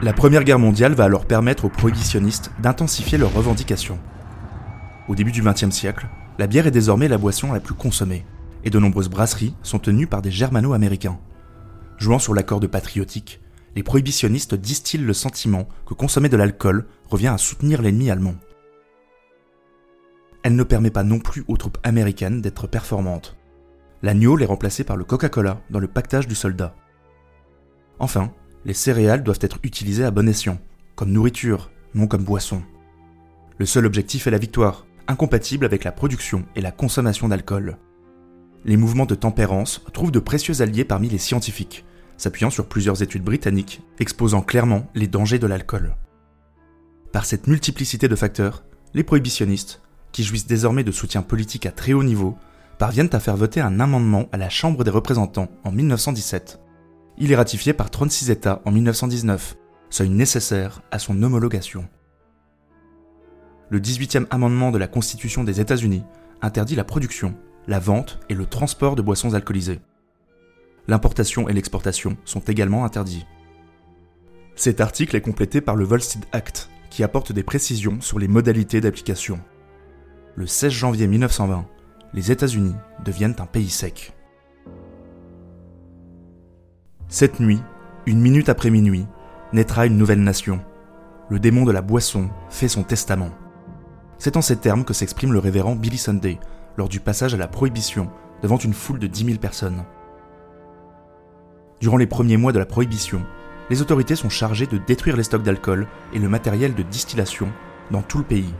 La 0.00 0.12
Première 0.12 0.44
Guerre 0.44 0.60
mondiale 0.60 0.94
va 0.94 1.04
alors 1.04 1.26
permettre 1.26 1.64
aux 1.64 1.68
prohibitionnistes 1.68 2.52
d'intensifier 2.60 3.18
leurs 3.18 3.34
revendications. 3.34 3.98
Au 5.08 5.16
début 5.16 5.32
du 5.32 5.42
XXe 5.42 5.70
siècle, 5.70 6.06
la 6.38 6.46
bière 6.46 6.68
est 6.68 6.72
désormais 6.72 7.08
la 7.08 7.18
boisson 7.18 7.52
la 7.52 7.58
plus 7.58 7.74
consommée 7.74 8.24
et 8.62 8.70
de 8.70 8.78
nombreuses 8.78 9.08
brasseries 9.08 9.56
sont 9.64 9.80
tenues 9.80 10.06
par 10.06 10.22
des 10.22 10.30
germano-américains. 10.30 11.18
Jouant 11.96 12.20
sur 12.20 12.32
l'accord 12.32 12.60
de 12.60 12.68
patriotique, 12.68 13.40
les 13.74 13.82
prohibitionnistes 13.82 14.54
distillent 14.54 15.00
le 15.00 15.12
sentiment 15.12 15.68
que 15.84 15.94
consommer 15.94 16.28
de 16.28 16.36
l'alcool 16.36 16.86
revient 17.10 17.26
à 17.26 17.38
soutenir 17.38 17.82
l'ennemi 17.82 18.08
allemand. 18.08 18.36
Elle 20.44 20.54
ne 20.54 20.62
permet 20.62 20.92
pas 20.92 21.02
non 21.02 21.18
plus 21.18 21.44
aux 21.48 21.56
troupes 21.56 21.78
américaines 21.82 22.40
d'être 22.40 22.68
performantes. 22.68 23.36
L'agneau 24.02 24.38
est 24.38 24.46
remplacé 24.46 24.84
par 24.84 24.96
le 24.96 25.02
Coca-Cola 25.02 25.60
dans 25.70 25.80
le 25.80 25.88
pactage 25.88 26.28
du 26.28 26.36
soldat. 26.36 26.76
Enfin, 27.98 28.32
les 28.68 28.74
céréales 28.74 29.24
doivent 29.24 29.40
être 29.40 29.58
utilisées 29.64 30.04
à 30.04 30.12
bon 30.12 30.28
escient, 30.28 30.60
comme 30.94 31.10
nourriture, 31.10 31.72
non 31.94 32.06
comme 32.06 32.22
boisson. 32.22 32.62
Le 33.58 33.66
seul 33.66 33.84
objectif 33.84 34.28
est 34.28 34.30
la 34.30 34.38
victoire, 34.38 34.86
incompatible 35.08 35.64
avec 35.64 35.82
la 35.82 35.90
production 35.90 36.44
et 36.54 36.60
la 36.60 36.70
consommation 36.70 37.26
d'alcool 37.26 37.78
les 38.64 38.76
mouvements 38.76 39.06
de 39.06 39.14
tempérance 39.14 39.82
trouvent 39.92 40.10
de 40.10 40.18
précieux 40.18 40.60
alliés 40.62 40.84
parmi 40.84 41.08
les 41.08 41.18
scientifiques, 41.18 41.84
s'appuyant 42.16 42.50
sur 42.50 42.66
plusieurs 42.66 43.02
études 43.02 43.22
britanniques 43.22 43.80
exposant 43.98 44.42
clairement 44.42 44.86
les 44.94 45.06
dangers 45.06 45.38
de 45.38 45.46
l'alcool. 45.46 45.94
Par 47.12 47.24
cette 47.24 47.46
multiplicité 47.46 48.08
de 48.08 48.16
facteurs, 48.16 48.64
les 48.94 49.04
prohibitionnistes, 49.04 49.80
qui 50.12 50.24
jouissent 50.24 50.46
désormais 50.46 50.84
de 50.84 50.92
soutien 50.92 51.22
politique 51.22 51.66
à 51.66 51.70
très 51.70 51.92
haut 51.92 52.04
niveau, 52.04 52.36
parviennent 52.78 53.10
à 53.12 53.20
faire 53.20 53.36
voter 53.36 53.60
un 53.60 53.80
amendement 53.80 54.28
à 54.32 54.36
la 54.36 54.50
Chambre 54.50 54.84
des 54.84 54.90
représentants 54.90 55.50
en 55.64 55.72
1917. 55.72 56.60
Il 57.20 57.32
est 57.32 57.36
ratifié 57.36 57.72
par 57.72 57.90
36 57.90 58.30
États 58.30 58.62
en 58.64 58.70
1919, 58.70 59.56
seuil 59.90 60.08
nécessaire 60.08 60.82
à 60.92 61.00
son 61.00 61.20
homologation. 61.20 61.88
Le 63.70 63.80
18e 63.80 64.26
amendement 64.30 64.70
de 64.70 64.78
la 64.78 64.86
Constitution 64.86 65.42
des 65.42 65.60
États-Unis 65.60 66.04
interdit 66.42 66.76
la 66.76 66.84
production, 66.84 67.34
la 67.66 67.80
vente 67.80 68.20
et 68.28 68.34
le 68.34 68.46
transport 68.46 68.94
de 68.94 69.02
boissons 69.02 69.34
alcoolisées. 69.34 69.80
L'importation 70.86 71.48
et 71.48 71.52
l'exportation 71.52 72.16
sont 72.24 72.40
également 72.40 72.84
interdits. 72.84 73.26
Cet 74.54 74.80
article 74.80 75.16
est 75.16 75.20
complété 75.20 75.60
par 75.60 75.74
le 75.74 75.84
Volstead 75.84 76.24
Act, 76.30 76.70
qui 76.88 77.02
apporte 77.02 77.32
des 77.32 77.42
précisions 77.42 78.00
sur 78.00 78.20
les 78.20 78.28
modalités 78.28 78.80
d'application. 78.80 79.40
Le 80.36 80.46
16 80.46 80.70
janvier 80.70 81.08
1920, 81.08 81.66
les 82.14 82.30
États-Unis 82.30 82.76
deviennent 83.04 83.36
un 83.40 83.46
pays 83.46 83.70
sec. 83.70 84.14
Cette 87.10 87.40
nuit, 87.40 87.62
une 88.04 88.20
minute 88.20 88.50
après 88.50 88.68
minuit, 88.68 89.06
naîtra 89.54 89.86
une 89.86 89.96
nouvelle 89.96 90.22
nation. 90.22 90.60
Le 91.30 91.40
démon 91.40 91.64
de 91.64 91.72
la 91.72 91.80
boisson 91.80 92.28
fait 92.50 92.68
son 92.68 92.82
testament. 92.82 93.30
C'est 94.18 94.36
en 94.36 94.42
ces 94.42 94.56
termes 94.56 94.84
que 94.84 94.92
s'exprime 94.92 95.32
le 95.32 95.38
révérend 95.38 95.74
Billy 95.74 95.96
Sunday, 95.96 96.38
lors 96.76 96.90
du 96.90 97.00
passage 97.00 97.32
à 97.32 97.38
la 97.38 97.48
prohibition 97.48 98.10
devant 98.42 98.58
une 98.58 98.74
foule 98.74 98.98
de 98.98 99.06
10 99.06 99.24
000 99.24 99.38
personnes. 99.38 99.84
Durant 101.80 101.96
les 101.96 102.06
premiers 102.06 102.36
mois 102.36 102.52
de 102.52 102.58
la 102.58 102.66
prohibition, 102.66 103.24
les 103.70 103.80
autorités 103.80 104.14
sont 104.14 104.28
chargées 104.28 104.66
de 104.66 104.76
détruire 104.76 105.16
les 105.16 105.22
stocks 105.22 105.42
d'alcool 105.42 105.86
et 106.12 106.18
le 106.18 106.28
matériel 106.28 106.74
de 106.74 106.82
distillation 106.82 107.48
dans 107.90 108.02
tout 108.02 108.18
le 108.18 108.24
pays. 108.24 108.52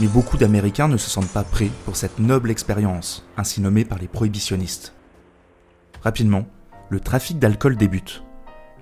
Mais 0.00 0.06
beaucoup 0.06 0.38
d'Américains 0.38 0.88
ne 0.88 0.96
se 0.96 1.10
sentent 1.10 1.28
pas 1.28 1.42
prêts 1.42 1.70
pour 1.84 1.94
cette 1.94 2.18
noble 2.18 2.50
expérience, 2.50 3.26
ainsi 3.36 3.60
nommée 3.60 3.84
par 3.84 3.98
les 3.98 4.08
prohibitionnistes. 4.08 4.94
Rapidement, 6.02 6.46
le 6.88 7.00
trafic 7.00 7.38
d'alcool 7.38 7.76
débute. 7.76 8.22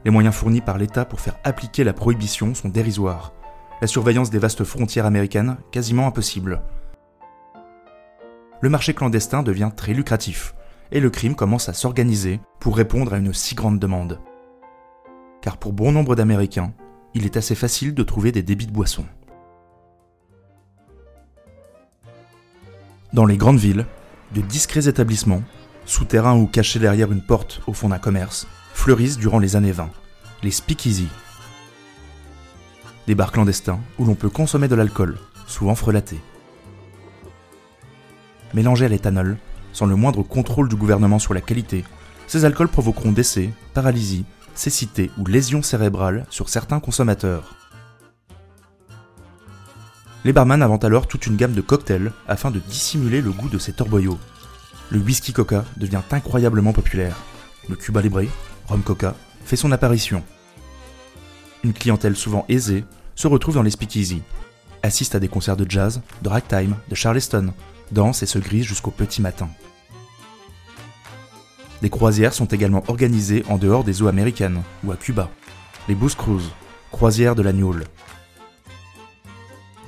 Les 0.04 0.12
moyens 0.12 0.36
fournis 0.36 0.60
par 0.60 0.78
l'État 0.78 1.04
pour 1.04 1.20
faire 1.20 1.36
appliquer 1.42 1.82
la 1.82 1.92
prohibition 1.92 2.54
sont 2.54 2.68
dérisoires. 2.68 3.32
La 3.80 3.88
surveillance 3.88 4.30
des 4.30 4.38
vastes 4.38 4.62
frontières 4.62 5.06
américaines 5.06 5.56
quasiment 5.72 6.06
impossible. 6.06 6.62
le 8.60 8.68
marché 8.68 8.94
clandestin 8.94 9.42
devient 9.42 9.70
très 9.74 9.94
lucratif 9.94 10.54
et 10.90 11.00
le 11.00 11.10
crime 11.10 11.34
commence 11.34 11.68
à 11.68 11.74
s'organiser 11.74 12.40
pour 12.60 12.76
répondre 12.76 13.12
à 13.12 13.18
une 13.18 13.32
si 13.32 13.56
grande 13.56 13.78
demande. 13.80 14.20
Car 15.42 15.56
pour 15.56 15.72
bon 15.72 15.90
nombre 15.92 16.14
d'Américains, 16.14 16.72
il 17.14 17.24
est 17.24 17.36
assez 17.36 17.54
facile 17.56 17.94
de 17.94 18.02
trouver 18.04 18.32
des 18.32 18.42
débits 18.42 18.66
de 18.66 18.72
boissons. 18.72 19.06
Dans 23.14 23.24
les 23.24 23.38
grandes 23.38 23.58
villes, 23.58 23.86
de 24.34 24.42
discrets 24.42 24.86
établissements, 24.86 25.42
souterrains 25.86 26.36
ou 26.36 26.46
cachés 26.46 26.78
derrière 26.78 27.10
une 27.10 27.22
porte 27.22 27.62
au 27.66 27.72
fond 27.72 27.88
d'un 27.88 27.98
commerce, 27.98 28.46
fleurissent 28.74 29.16
durant 29.16 29.38
les 29.38 29.56
années 29.56 29.72
20, 29.72 29.88
les 30.42 30.50
speakeasy. 30.50 31.08
Des 33.06 33.14
bars 33.14 33.32
clandestins 33.32 33.80
où 33.98 34.04
l'on 34.04 34.14
peut 34.14 34.28
consommer 34.28 34.68
de 34.68 34.74
l'alcool, 34.74 35.16
souvent 35.46 35.74
frelaté. 35.74 36.20
Mélangés 38.52 38.84
à 38.84 38.88
l'éthanol, 38.88 39.38
sans 39.72 39.86
le 39.86 39.96
moindre 39.96 40.22
contrôle 40.22 40.68
du 40.68 40.76
gouvernement 40.76 41.18
sur 41.18 41.32
la 41.32 41.40
qualité, 41.40 41.84
ces 42.26 42.44
alcools 42.44 42.68
provoqueront 42.68 43.12
décès, 43.12 43.50
paralysie, 43.72 44.26
cécité 44.54 45.10
ou 45.16 45.24
lésions 45.24 45.62
cérébrales 45.62 46.26
sur 46.28 46.50
certains 46.50 46.80
consommateurs. 46.80 47.54
Les 50.28 50.34
barman 50.34 50.60
inventent 50.60 50.84
alors 50.84 51.06
toute 51.06 51.26
une 51.26 51.36
gamme 51.36 51.54
de 51.54 51.62
cocktails 51.62 52.12
afin 52.28 52.50
de 52.50 52.58
dissimuler 52.58 53.22
le 53.22 53.30
goût 53.30 53.48
de 53.48 53.56
ces 53.56 53.72
torboyaux. 53.72 54.18
Le 54.90 54.98
whisky 54.98 55.32
coca 55.32 55.64
devient 55.78 56.02
incroyablement 56.10 56.74
populaire. 56.74 57.16
Le 57.66 57.76
Cuba 57.76 58.02
Libre, 58.02 58.24
Rum 58.66 58.82
Coca, 58.82 59.14
fait 59.46 59.56
son 59.56 59.72
apparition. 59.72 60.22
Une 61.64 61.72
clientèle 61.72 62.14
souvent 62.14 62.44
aisée 62.50 62.84
se 63.14 63.26
retrouve 63.26 63.54
dans 63.54 63.62
les 63.62 63.70
speakeasy, 63.70 64.20
assiste 64.82 65.14
à 65.14 65.18
des 65.18 65.28
concerts 65.28 65.56
de 65.56 65.64
jazz, 65.66 66.02
de 66.20 66.28
ragtime, 66.28 66.76
de 66.90 66.94
charleston, 66.94 67.54
danse 67.90 68.22
et 68.22 68.26
se 68.26 68.38
grise 68.38 68.66
jusqu'au 68.66 68.90
petit 68.90 69.22
matin. 69.22 69.48
Des 71.80 71.88
croisières 71.88 72.34
sont 72.34 72.44
également 72.44 72.84
organisées 72.88 73.44
en 73.48 73.56
dehors 73.56 73.82
des 73.82 74.02
eaux 74.02 74.08
américaines 74.08 74.60
ou 74.84 74.92
à 74.92 74.96
Cuba. 74.96 75.30
Les 75.88 75.94
Booze 75.94 76.16
Cruise, 76.16 76.50
croisières 76.92 77.34
de 77.34 77.40
la 77.40 77.54
Newell. 77.54 77.84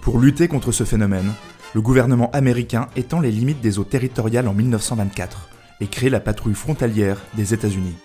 Pour 0.00 0.18
lutter 0.18 0.48
contre 0.48 0.72
ce 0.72 0.84
phénomène, 0.84 1.32
le 1.74 1.82
gouvernement 1.82 2.30
américain 2.32 2.88
étend 2.96 3.20
les 3.20 3.30
limites 3.30 3.60
des 3.60 3.78
eaux 3.78 3.84
territoriales 3.84 4.48
en 4.48 4.54
1924 4.54 5.50
et 5.80 5.86
crée 5.86 6.10
la 6.10 6.20
patrouille 6.20 6.54
frontalière 6.54 7.18
des 7.34 7.52
États-Unis. 7.52 7.96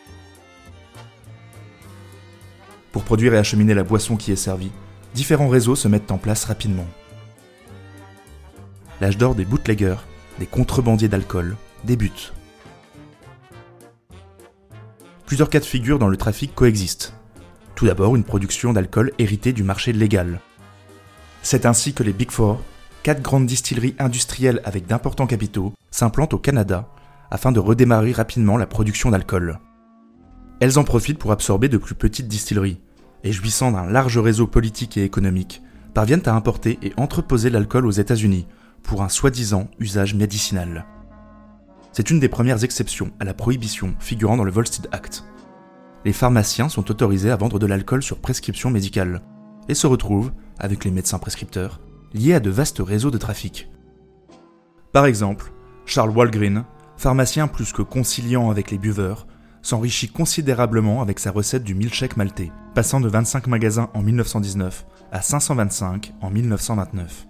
Pour 2.91 3.03
produire 3.03 3.33
et 3.33 3.37
acheminer 3.37 3.73
la 3.73 3.83
boisson 3.83 4.17
qui 4.17 4.31
est 4.31 4.37
servie, 4.37 4.71
différents 5.13 5.47
réseaux 5.47 5.75
se 5.75 5.87
mettent 5.87 6.11
en 6.11 6.17
place 6.17 6.45
rapidement. 6.45 6.87
L'âge 9.01 9.17
d'or 9.17 9.35
des 9.35 9.45
bootleggers, 9.45 9.97
des 10.39 10.45
contrebandiers 10.45 11.09
d'alcool, 11.09 11.55
débute. 11.85 12.33
Plusieurs 15.25 15.49
cas 15.49 15.59
de 15.59 15.65
figure 15.65 15.99
dans 15.99 16.07
le 16.07 16.17
trafic 16.17 16.53
coexistent. 16.53 17.13
Tout 17.75 17.85
d'abord, 17.85 18.15
une 18.15 18.23
production 18.23 18.73
d'alcool 18.73 19.11
héritée 19.17 19.53
du 19.53 19.63
marché 19.63 19.91
légal. 19.91 20.39
C'est 21.45 21.67
ainsi 21.67 21.93
que 21.93 22.01
les 22.01 22.11
Big 22.11 22.31
Four, 22.31 22.59
quatre 23.03 23.21
grandes 23.21 23.45
distilleries 23.45 23.93
industrielles 23.99 24.61
avec 24.65 24.87
d'importants 24.87 25.27
capitaux, 25.27 25.73
s'implantent 25.91 26.33
au 26.33 26.39
Canada 26.39 26.89
afin 27.29 27.51
de 27.51 27.59
redémarrer 27.59 28.13
rapidement 28.13 28.57
la 28.57 28.65
production 28.65 29.11
d'alcool. 29.11 29.59
Elles 30.59 30.79
en 30.79 30.83
profitent 30.83 31.19
pour 31.19 31.31
absorber 31.31 31.69
de 31.69 31.77
plus 31.77 31.93
petites 31.93 32.27
distilleries, 32.27 32.81
et 33.23 33.31
jouissant 33.31 33.71
d'un 33.71 33.85
large 33.85 34.17
réseau 34.17 34.47
politique 34.47 34.97
et 34.97 35.03
économique, 35.03 35.61
parviennent 35.93 36.23
à 36.25 36.33
importer 36.33 36.79
et 36.81 36.93
entreposer 36.97 37.51
l'alcool 37.51 37.85
aux 37.85 37.91
États-Unis 37.91 38.47
pour 38.81 39.03
un 39.03 39.09
soi-disant 39.09 39.67
usage 39.79 40.15
médicinal. 40.15 40.87
C'est 41.91 42.09
une 42.09 42.19
des 42.19 42.27
premières 42.27 42.63
exceptions 42.63 43.11
à 43.19 43.23
la 43.23 43.35
prohibition 43.35 43.93
figurant 43.99 44.37
dans 44.37 44.45
le 44.45 44.51
Volstead 44.51 44.89
Act. 44.91 45.23
Les 46.05 46.13
pharmaciens 46.13 46.69
sont 46.69 46.89
autorisés 46.89 47.29
à 47.29 47.35
vendre 47.35 47.59
de 47.59 47.67
l'alcool 47.67 48.01
sur 48.01 48.17
prescription 48.17 48.71
médicale 48.71 49.21
et 49.69 49.73
se 49.73 49.87
retrouvent, 49.87 50.31
avec 50.59 50.85
les 50.85 50.91
médecins 50.91 51.19
prescripteurs, 51.19 51.79
liés 52.13 52.33
à 52.33 52.39
de 52.39 52.49
vastes 52.49 52.79
réseaux 52.79 53.11
de 53.11 53.17
trafic. 53.17 53.69
Par 54.91 55.05
exemple, 55.05 55.51
Charles 55.85 56.11
Walgreen, 56.11 56.65
pharmacien 56.97 57.47
plus 57.47 57.73
que 57.73 57.81
conciliant 57.81 58.49
avec 58.49 58.71
les 58.71 58.77
buveurs, 58.77 59.27
s'enrichit 59.61 60.09
considérablement 60.09 61.01
avec 61.01 61.19
sa 61.19 61.31
recette 61.31 61.63
du 61.63 61.75
milkshake 61.75 62.17
maltais, 62.17 62.51
passant 62.75 63.01
de 63.01 63.09
25 63.09 63.47
magasins 63.47 63.89
en 63.93 64.01
1919 64.01 64.85
à 65.11 65.21
525 65.21 66.13
en 66.21 66.29
1929. 66.29 67.27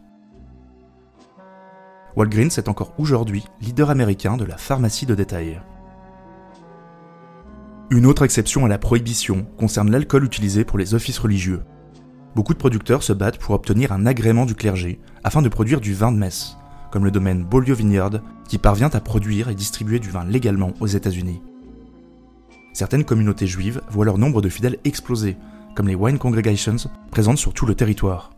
Walgreens 2.15 2.58
est 2.58 2.70
encore 2.70 2.94
aujourd'hui 2.98 3.44
leader 3.62 3.89
américain 3.89 4.38
de 4.38 4.46
la 4.46 4.58
pharmacie 4.58 5.06
de 5.06 5.15
détail. 5.15 5.62
Une 7.89 8.06
autre 8.06 8.24
exception 8.24 8.65
à 8.65 8.70
la 8.70 8.80
prohibition 8.80 9.46
concerne 9.58 9.92
l'alcool 9.92 10.24
utilisé 10.24 10.65
pour 10.65 10.77
les 10.77 10.94
offices 10.94 11.20
religieux. 11.20 11.63
Beaucoup 12.36 12.54
de 12.54 12.60
producteurs 12.60 13.01
se 13.01 13.13
battent 13.13 13.39
pour 13.39 13.56
obtenir 13.56 13.94
un 13.94 14.06
agrément 14.06 14.46
du 14.46 14.56
clergé 14.56 15.00
afin 15.24 15.42
de 15.42 15.48
produire 15.48 15.80
du 15.80 15.94
vin 15.94 16.12
de 16.12 16.18
messe, 16.18 16.58
comme 16.92 17.06
le 17.06 17.12
domaine 17.12 17.46
Beaulieu 17.46 17.74
Vineyard 17.74 18.20
qui 18.48 18.58
parvient 18.58 18.89
à 18.89 19.00
produire 19.00 19.48
et 19.48 19.56
distribuer 19.56 20.00
du 20.00 20.10
vin 20.10 20.25
légalement 20.25 20.74
aux 20.82 20.88
États-Unis. 20.88 21.42
Certaines 22.74 23.06
communautés 23.06 23.48
juives 23.48 23.82
voient 23.89 24.04
leur 24.04 24.18
nombre 24.18 24.42
de 24.42 24.50
fidèles 24.50 24.80
exploser, 24.84 25.38
comme 25.75 25.88
les 25.88 25.96
Wine 25.96 26.20
Congregations 26.20 26.75
présentes 27.10 27.38
sur 27.38 27.54
tout 27.54 27.65
le 27.65 27.74
territoire. 27.74 28.32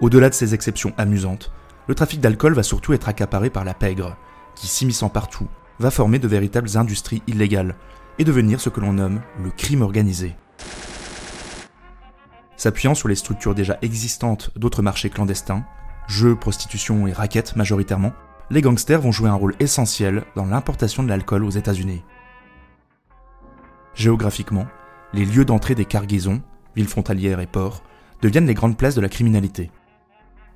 Au-delà 0.00 0.30
de 0.30 0.34
ces 0.34 0.54
exceptions 0.54 0.94
amusantes, 0.96 1.52
le 1.86 1.94
trafic 1.94 2.18
d'alcool 2.18 2.54
va 2.54 2.62
surtout 2.62 2.94
être 2.94 3.10
accaparé 3.10 3.50
par 3.50 3.64
la 3.64 3.74
pègre, 3.74 4.16
qui, 4.56 4.68
s'immisçant 4.68 5.10
partout, 5.10 5.48
va 5.78 5.90
former 5.90 6.18
de 6.18 6.28
véritables 6.28 6.78
industries 6.78 7.22
illégales 7.26 7.74
et 8.18 8.24
devenir 8.24 8.58
ce 8.58 8.70
que 8.70 8.80
l'on 8.80 8.94
nomme 8.94 9.20
le 9.42 9.50
crime 9.50 9.82
organisé. 9.82 10.34
S'appuyant 12.56 12.94
sur 12.94 13.08
les 13.08 13.14
structures 13.14 13.54
déjà 13.54 13.78
existantes 13.82 14.50
d'autres 14.56 14.82
marchés 14.82 15.10
clandestins, 15.10 15.64
jeux, 16.06 16.36
prostitution 16.36 17.06
et 17.06 17.12
raquettes 17.12 17.56
majoritairement, 17.56 18.12
les 18.50 18.60
gangsters 18.60 19.00
vont 19.00 19.12
jouer 19.12 19.28
un 19.28 19.34
rôle 19.34 19.54
essentiel 19.60 20.24
dans 20.36 20.44
l'importation 20.44 21.02
de 21.02 21.08
l'alcool 21.08 21.44
aux 21.44 21.50
États-Unis. 21.50 22.02
Géographiquement, 23.94 24.66
les 25.12 25.24
lieux 25.24 25.44
d'entrée 25.44 25.74
des 25.74 25.84
cargaisons, 25.84 26.42
villes 26.76 26.88
frontalières 26.88 27.40
et 27.40 27.46
ports, 27.46 27.82
deviennent 28.22 28.46
les 28.46 28.54
grandes 28.54 28.76
places 28.76 28.94
de 28.94 29.00
la 29.00 29.08
criminalité 29.08 29.70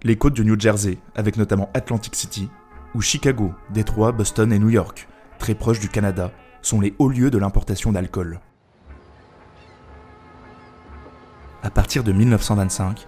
les 0.03 0.17
côtes 0.17 0.35
du 0.35 0.45
New 0.45 0.59
Jersey, 0.59 0.99
avec 1.15 1.37
notamment 1.37 1.71
Atlantic 1.75 2.15
City, 2.15 2.49
ou 2.95 3.01
Chicago, 3.01 3.53
Détroit, 3.71 4.13
Boston 4.13 4.53
et 4.53 4.59
New 4.59 4.71
York, 4.71 5.09
très 5.39 5.55
proches 5.55 5.81
du 5.81 5.89
Canada, 5.89 6.33
sont 6.63 6.81
les 6.81 6.95
hauts 6.99 7.09
lieux 7.09 7.31
de 7.31 7.39
l'importation 7.39 7.93
d'alcool. 7.93 8.41
À 11.63 11.71
partir 11.71 12.05
de 12.05 12.13
1925, 12.13 13.07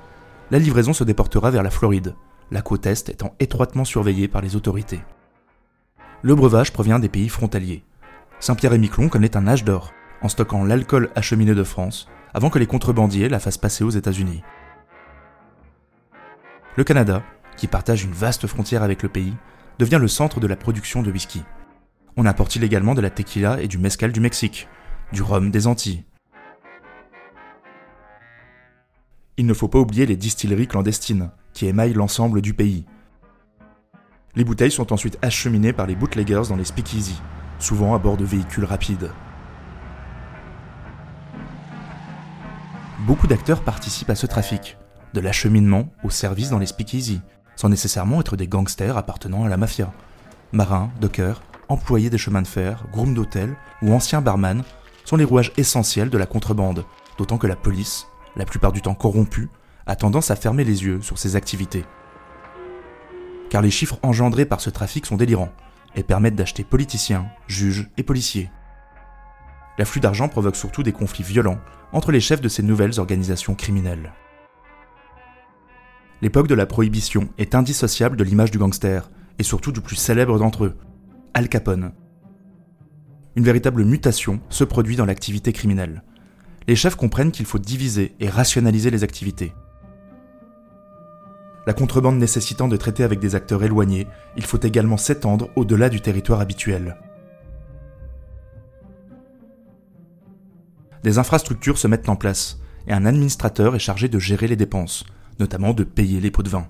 la 0.50 0.58
livraison 0.58 0.92
se 0.92 1.04
déportera 1.04 1.52
vers 1.52 1.62
la 1.62 1.70
Floride, 1.70 2.16
la 2.50 2.62
côte 2.62 2.86
Est 2.86 3.08
étant 3.08 3.34
étroitement 3.38 3.84
surveillée 3.84 4.26
par 4.26 4.42
les 4.42 4.56
autorités. 4.56 5.00
Le 6.22 6.34
breuvage 6.34 6.72
provient 6.72 6.98
des 6.98 7.08
pays 7.08 7.28
frontaliers. 7.28 7.84
Saint-Pierre-et-Miquelon 8.40 9.08
connaît 9.08 9.36
un 9.36 9.46
âge 9.46 9.64
d'or, 9.64 9.92
en 10.20 10.28
stockant 10.28 10.64
l'alcool 10.64 11.10
acheminé 11.14 11.54
de 11.54 11.62
France, 11.62 12.08
avant 12.34 12.50
que 12.50 12.58
les 12.58 12.66
contrebandiers 12.66 13.28
la 13.28 13.38
fassent 13.38 13.56
passer 13.56 13.84
aux 13.84 13.90
États-Unis. 13.90 14.42
Le 16.76 16.82
Canada, 16.82 17.22
qui 17.56 17.68
partage 17.68 18.02
une 18.02 18.12
vaste 18.12 18.48
frontière 18.48 18.82
avec 18.82 19.04
le 19.04 19.08
pays, 19.08 19.36
devient 19.78 19.98
le 20.00 20.08
centre 20.08 20.40
de 20.40 20.46
la 20.48 20.56
production 20.56 21.02
de 21.02 21.12
whisky. 21.12 21.44
On 22.16 22.26
importe 22.26 22.56
illégalement 22.56 22.94
de 22.94 23.00
la 23.00 23.10
tequila 23.10 23.62
et 23.62 23.68
du 23.68 23.78
mezcal 23.78 24.10
du 24.10 24.20
Mexique, 24.20 24.66
du 25.12 25.22
rhum 25.22 25.52
des 25.52 25.68
Antilles. 25.68 26.04
Il 29.40 29.46
ne 29.46 29.54
faut 29.54 29.68
pas 29.68 29.78
oublier 29.78 30.04
les 30.04 30.18
distilleries 30.18 30.66
clandestines, 30.66 31.30
qui 31.54 31.64
émaillent 31.64 31.94
l'ensemble 31.94 32.42
du 32.42 32.52
pays. 32.52 32.84
Les 34.36 34.44
bouteilles 34.44 34.70
sont 34.70 34.92
ensuite 34.92 35.16
acheminées 35.22 35.72
par 35.72 35.86
les 35.86 35.96
bootleggers 35.96 36.42
dans 36.50 36.56
les 36.56 36.66
speakeasy, 36.66 37.18
souvent 37.58 37.94
à 37.94 37.98
bord 37.98 38.18
de 38.18 38.24
véhicules 38.26 38.66
rapides. 38.66 39.10
Beaucoup 43.06 43.26
d'acteurs 43.26 43.62
participent 43.62 44.10
à 44.10 44.14
ce 44.14 44.26
trafic, 44.26 44.76
de 45.14 45.20
l'acheminement 45.20 45.88
au 46.04 46.10
service 46.10 46.50
dans 46.50 46.58
les 46.58 46.66
speakeasy, 46.66 47.22
sans 47.56 47.70
nécessairement 47.70 48.20
être 48.20 48.36
des 48.36 48.46
gangsters 48.46 48.98
appartenant 48.98 49.46
à 49.46 49.48
la 49.48 49.56
mafia. 49.56 49.90
Marins, 50.52 50.90
dockers, 51.00 51.40
employés 51.70 52.10
des 52.10 52.18
chemins 52.18 52.42
de 52.42 52.46
fer, 52.46 52.84
grooms 52.92 53.14
d'hôtel 53.14 53.56
ou 53.80 53.94
anciens 53.94 54.20
barman 54.20 54.64
sont 55.06 55.16
les 55.16 55.24
rouages 55.24 55.52
essentiels 55.56 56.10
de 56.10 56.18
la 56.18 56.26
contrebande, 56.26 56.84
d'autant 57.16 57.38
que 57.38 57.46
la 57.46 57.56
police, 57.56 58.06
la 58.36 58.44
plupart 58.44 58.72
du 58.72 58.82
temps 58.82 58.94
corrompue, 58.94 59.48
a 59.86 59.96
tendance 59.96 60.30
à 60.30 60.36
fermer 60.36 60.64
les 60.64 60.84
yeux 60.84 61.00
sur 61.02 61.18
ces 61.18 61.36
activités. 61.36 61.84
Car 63.48 63.62
les 63.62 63.70
chiffres 63.70 63.98
engendrés 64.02 64.46
par 64.46 64.60
ce 64.60 64.70
trafic 64.70 65.06
sont 65.06 65.16
délirants 65.16 65.52
et 65.96 66.02
permettent 66.02 66.36
d'acheter 66.36 66.62
politiciens, 66.62 67.26
juges 67.48 67.90
et 67.96 68.02
policiers. 68.02 68.50
L'afflux 69.78 70.00
d'argent 70.00 70.28
provoque 70.28 70.56
surtout 70.56 70.82
des 70.82 70.92
conflits 70.92 71.24
violents 71.24 71.58
entre 71.92 72.12
les 72.12 72.20
chefs 72.20 72.40
de 72.40 72.48
ces 72.48 72.62
nouvelles 72.62 73.00
organisations 73.00 73.54
criminelles. 73.54 74.12
l'époque 76.22 76.48
de 76.48 76.54
la 76.54 76.66
prohibition 76.66 77.30
est 77.38 77.54
indissociable 77.54 78.16
de 78.16 78.24
l'image 78.24 78.50
du 78.50 78.58
gangster, 78.58 79.10
et 79.38 79.42
surtout 79.42 79.72
du 79.72 79.80
plus 79.80 79.96
célèbre 79.96 80.38
d'entre 80.38 80.66
eux, 80.66 80.76
Al 81.32 81.48
Capone. 81.48 81.92
Une 83.36 83.44
véritable 83.44 83.84
mutation 83.84 84.40
se 84.50 84.64
produit 84.64 84.96
dans 84.96 85.06
l'activité 85.06 85.54
criminelle. 85.54 86.02
Les 86.68 86.76
chefs 86.76 86.96
comprennent 86.96 87.32
qu'il 87.32 87.46
faut 87.46 87.58
diviser 87.58 88.14
et 88.20 88.28
rationaliser 88.28 88.90
les 88.90 89.04
activités. 89.04 89.52
La 91.66 91.72
contrebande 91.72 92.18
nécessitant 92.18 92.68
de 92.68 92.76
traiter 92.76 93.04
avec 93.04 93.18
des 93.18 93.34
acteurs 93.34 93.62
éloignés, 93.62 94.06
il 94.36 94.44
faut 94.44 94.60
également 94.60 94.96
s'étendre 94.96 95.50
au-delà 95.56 95.88
du 95.88 96.00
territoire 96.00 96.40
habituel. 96.40 96.96
Des 101.02 101.18
infrastructures 101.18 101.78
se 101.78 101.88
mettent 101.88 102.08
en 102.08 102.16
place, 102.16 102.60
et 102.86 102.92
un 102.92 103.06
administrateur 103.06 103.74
est 103.74 103.80
chargé 103.80 104.08
de 104.08 104.18
gérer 104.18 104.48
les 104.48 104.56
dépenses, 104.56 105.04
notamment 105.38 105.72
de 105.72 105.84
payer 105.84 106.20
les 106.20 106.30
pots 106.30 106.42
de 106.42 106.48
vin. 106.48 106.66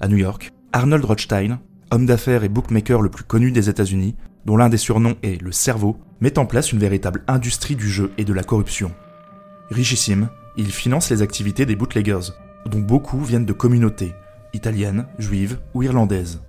À 0.00 0.08
New 0.08 0.16
York, 0.16 0.50
Arnold 0.72 1.04
Rothstein, 1.04 1.60
homme 1.90 2.06
d'affaires 2.06 2.44
et 2.44 2.48
bookmaker 2.48 3.02
le 3.02 3.10
plus 3.10 3.24
connu 3.24 3.52
des 3.52 3.68
États-Unis, 3.68 4.16
dont 4.44 4.56
l'un 4.56 4.68
des 4.68 4.76
surnoms 4.76 5.16
est 5.22 5.40
le 5.40 5.52
cerveau, 5.52 5.98
met 6.20 6.38
en 6.38 6.46
place 6.46 6.72
une 6.72 6.78
véritable 6.78 7.24
industrie 7.26 7.76
du 7.76 7.88
jeu 7.88 8.12
et 8.18 8.24
de 8.24 8.32
la 8.32 8.42
corruption. 8.42 8.92
Richissime, 9.70 10.30
il 10.56 10.70
finance 10.70 11.10
les 11.10 11.22
activités 11.22 11.66
des 11.66 11.76
bootleggers, 11.76 12.32
dont 12.66 12.80
beaucoup 12.80 13.22
viennent 13.22 13.46
de 13.46 13.52
communautés, 13.52 14.14
italiennes, 14.52 15.06
juives 15.18 15.58
ou 15.74 15.82
irlandaises. 15.82 16.42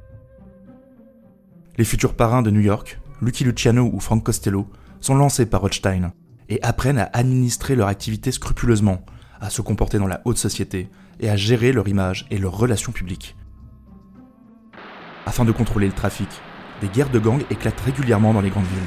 Les 1.77 1.86
futurs 1.86 2.15
parrains 2.15 2.41
de 2.41 2.51
New 2.51 2.62
York, 2.62 3.00
Lucky 3.21 3.43
Luciano 3.43 3.89
ou 3.93 4.00
Frank 4.00 4.24
Costello, 4.24 4.67
sont 5.00 5.15
lancés 5.15 5.45
par 5.45 5.62
Rothstein 5.62 6.12
et 6.50 6.62
apprennent 6.63 7.00
à 7.00 7.10
administrer 7.13 7.75
leur 7.75 7.88
activité 7.88 8.31
scrupuleusement, 8.31 9.05
à 9.39 9.50
se 9.50 9.62
comporter 9.62 9.98
dans 9.98 10.07
la 10.07 10.21
haute 10.25 10.38
société 10.38 10.89
et 11.19 11.29
à 11.29 11.36
gérer 11.36 11.71
leur 11.71 11.88
image 11.88 12.27
et 12.29 12.38
leurs 12.38 12.57
relations 12.57 12.91
publiques. 12.91 13.36
Afin 15.25 15.45
de 15.45 15.51
contrôler 15.51 15.88
le 15.88 15.93
trafic, 15.93 16.27
des 16.81 16.88
guerres 16.88 17.11
de 17.11 17.19
gangs 17.19 17.43
éclatent 17.50 17.79
régulièrement 17.81 18.33
dans 18.33 18.41
les 18.41 18.50
grandes 18.50 18.65
villes. 18.65 18.81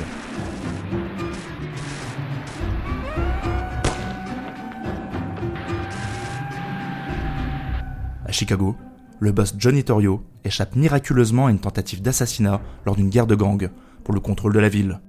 À 8.26 8.32
Chicago, 8.32 8.76
le 9.20 9.32
boss 9.32 9.54
Johnny 9.56 9.84
Torrio 9.84 10.24
échappe 10.44 10.74
miraculeusement 10.76 11.46
à 11.46 11.50
une 11.50 11.60
tentative 11.60 12.02
d'assassinat 12.02 12.60
lors 12.84 12.96
d'une 12.96 13.10
guerre 13.10 13.28
de 13.28 13.36
gangs 13.36 13.70
pour 14.02 14.12
le 14.12 14.20
contrôle 14.20 14.52
de 14.52 14.60
la 14.60 14.68
ville. 14.68 15.00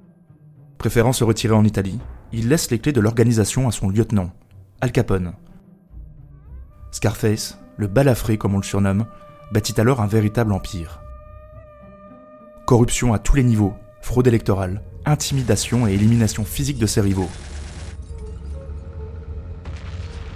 Préférant 0.78 1.14
se 1.14 1.24
retirer 1.24 1.56
en 1.56 1.66
Italie, 1.66 2.00
il 2.32 2.50
laisse 2.50 2.70
les 2.70 2.80
clés 2.80 2.94
de 2.94 3.02
l'organisation 3.02 3.68
à 3.68 3.72
son 3.72 3.90
lieutenant, 3.90 4.32
Al 4.82 4.92
Capone. 4.92 5.34
Scarface, 6.92 7.60
le 7.78 7.88
balafré 7.88 8.38
comme 8.38 8.54
on 8.54 8.60
le 8.60 8.64
surnomme, 8.64 9.06
bâtit 9.52 9.80
alors 9.82 10.02
un 10.02 10.08
véritable 10.08 10.54
empire. 10.54 11.02
Corruption 12.66 13.14
à 13.14 13.20
tous 13.20 13.36
les 13.36 13.44
niveaux, 13.44 13.76
fraude 14.02 14.26
électorale, 14.26 14.82
intimidation 15.06 15.88
et 15.88 15.94
élimination 15.94 16.44
physique 16.44 16.80
de 16.80 16.88
ses 16.88 17.00
rivaux. 17.00 17.30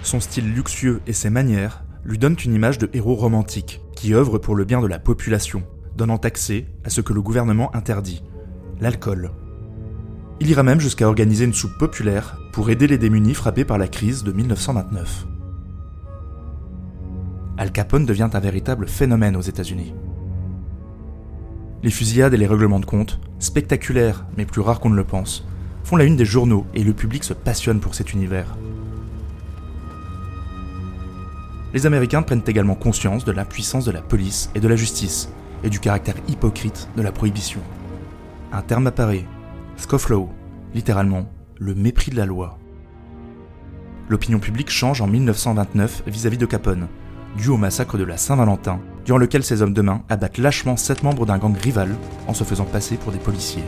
Son 0.04 0.20
style 0.20 0.52
luxueux 0.52 1.00
et 1.08 1.12
ses 1.12 1.28
manières 1.28 1.82
lui 2.04 2.18
donnent 2.18 2.36
une 2.44 2.54
image 2.54 2.78
de 2.78 2.88
héros 2.92 3.16
romantique 3.16 3.80
qui 3.96 4.14
œuvre 4.14 4.38
pour 4.38 4.54
le 4.54 4.64
bien 4.64 4.80
de 4.80 4.86
la 4.86 5.00
population, 5.00 5.64
donnant 5.96 6.18
accès 6.18 6.66
à 6.84 6.90
ce 6.90 7.00
que 7.00 7.12
le 7.12 7.20
gouvernement 7.20 7.74
interdit, 7.74 8.22
l'alcool. 8.80 9.32
Il 10.38 10.48
ira 10.48 10.62
même 10.62 10.80
jusqu'à 10.80 11.08
organiser 11.08 11.46
une 11.46 11.52
soupe 11.52 11.78
populaire 11.78 12.38
pour 12.52 12.70
aider 12.70 12.86
les 12.86 12.96
démunis 12.96 13.34
frappés 13.34 13.64
par 13.64 13.76
la 13.76 13.88
crise 13.88 14.22
de 14.22 14.30
1929. 14.30 15.26
Al 17.58 17.72
Capone 17.72 18.06
devient 18.06 18.30
un 18.32 18.40
véritable 18.40 18.86
phénomène 18.86 19.36
aux 19.36 19.40
États-Unis. 19.40 19.94
Les 21.82 21.90
fusillades 21.90 22.34
et 22.34 22.36
les 22.36 22.46
règlements 22.46 22.80
de 22.80 22.86
compte, 22.86 23.18
spectaculaires 23.38 24.26
mais 24.36 24.44
plus 24.44 24.60
rares 24.60 24.80
qu'on 24.80 24.90
ne 24.90 24.96
le 24.96 25.04
pense, 25.04 25.46
font 25.82 25.96
la 25.96 26.04
une 26.04 26.16
des 26.16 26.24
journaux 26.24 26.66
et 26.74 26.84
le 26.84 26.92
public 26.92 27.24
se 27.24 27.32
passionne 27.32 27.80
pour 27.80 27.94
cet 27.94 28.12
univers. 28.12 28.56
Les 31.72 31.86
Américains 31.86 32.22
prennent 32.22 32.42
également 32.46 32.74
conscience 32.74 33.24
de 33.24 33.32
l'impuissance 33.32 33.84
de 33.84 33.92
la 33.92 34.02
police 34.02 34.50
et 34.54 34.60
de 34.60 34.68
la 34.68 34.76
justice, 34.76 35.30
et 35.62 35.70
du 35.70 35.80
caractère 35.80 36.16
hypocrite 36.28 36.88
de 36.96 37.02
la 37.02 37.12
prohibition. 37.12 37.60
Un 38.52 38.62
terme 38.62 38.86
apparaît, 38.86 39.26
scofflaw, 39.76 40.28
littéralement 40.74 41.30
le 41.58 41.74
mépris 41.74 42.10
de 42.10 42.16
la 42.16 42.26
loi. 42.26 42.58
L'opinion 44.08 44.40
publique 44.40 44.70
change 44.70 45.00
en 45.02 45.06
1929 45.06 46.04
vis-à-vis 46.06 46.38
de 46.38 46.46
Capone, 46.46 46.88
dû 47.36 47.48
au 47.48 47.56
massacre 47.56 47.98
de 47.98 48.04
la 48.04 48.16
Saint-Valentin, 48.16 48.80
durant 49.04 49.18
lequel 49.18 49.42
ces 49.42 49.62
hommes 49.62 49.74
de 49.74 49.82
main 49.82 50.02
abattent 50.08 50.38
lâchement 50.38 50.76
sept 50.76 51.02
membres 51.02 51.26
d'un 51.26 51.38
gang 51.38 51.56
rival 51.56 51.96
en 52.26 52.34
se 52.34 52.44
faisant 52.44 52.64
passer 52.64 52.96
pour 52.96 53.12
des 53.12 53.18
policiers. 53.18 53.64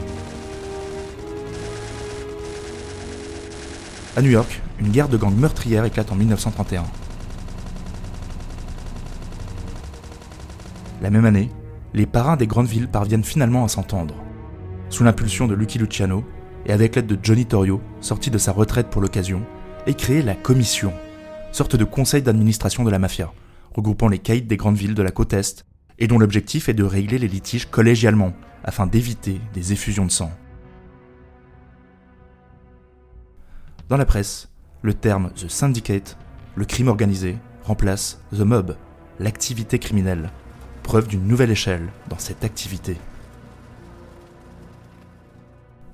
À 4.16 4.22
New 4.22 4.30
York, 4.30 4.60
une 4.78 4.90
guerre 4.90 5.08
de 5.08 5.16
gangs 5.16 5.34
meurtrière 5.34 5.84
éclate 5.84 6.12
en 6.12 6.16
1931. 6.16 6.84
La 11.00 11.10
même 11.10 11.24
année, 11.24 11.50
les 11.94 12.06
parrains 12.06 12.36
des 12.36 12.46
grandes 12.46 12.66
villes 12.66 12.88
parviennent 12.88 13.24
finalement 13.24 13.64
à 13.64 13.68
s'entendre. 13.68 14.14
Sous 14.90 15.02
l'impulsion 15.02 15.46
de 15.46 15.54
Lucky 15.54 15.78
Luciano, 15.78 16.24
et 16.66 16.72
avec 16.72 16.94
l'aide 16.94 17.06
de 17.06 17.18
Johnny 17.22 17.46
Torrio, 17.46 17.80
sorti 18.00 18.30
de 18.30 18.38
sa 18.38 18.52
retraite 18.52 18.88
pour 18.88 19.02
l'occasion, 19.02 19.42
est 19.86 19.94
créée 19.94 20.22
la 20.22 20.34
Commission, 20.34 20.92
sorte 21.50 21.76
de 21.76 21.84
conseil 21.84 22.22
d'administration 22.22 22.84
de 22.84 22.90
la 22.90 22.98
mafia, 22.98 23.32
regroupant 23.74 24.08
les 24.08 24.18
caïds 24.18 24.42
des 24.42 24.56
grandes 24.56 24.76
villes 24.76 24.94
de 24.94 25.02
la 25.02 25.10
côte 25.10 25.32
Est, 25.32 25.64
et 25.98 26.06
dont 26.06 26.18
l'objectif 26.18 26.68
est 26.68 26.74
de 26.74 26.84
régler 26.84 27.18
les 27.18 27.28
litiges 27.28 27.70
collégialement, 27.70 28.32
afin 28.64 28.86
d'éviter 28.86 29.40
des 29.54 29.72
effusions 29.72 30.06
de 30.06 30.10
sang. 30.10 30.30
Dans 33.88 33.96
la 33.96 34.06
presse, 34.06 34.48
le 34.82 34.94
terme 34.94 35.30
The 35.36 35.48
Syndicate, 35.48 36.16
le 36.54 36.64
crime 36.64 36.88
organisé, 36.88 37.36
remplace 37.64 38.20
The 38.32 38.40
Mob, 38.40 38.76
l'activité 39.18 39.78
criminelle, 39.78 40.30
preuve 40.82 41.08
d'une 41.08 41.26
nouvelle 41.26 41.50
échelle 41.50 41.88
dans 42.08 42.18
cette 42.18 42.44
activité. 42.44 42.96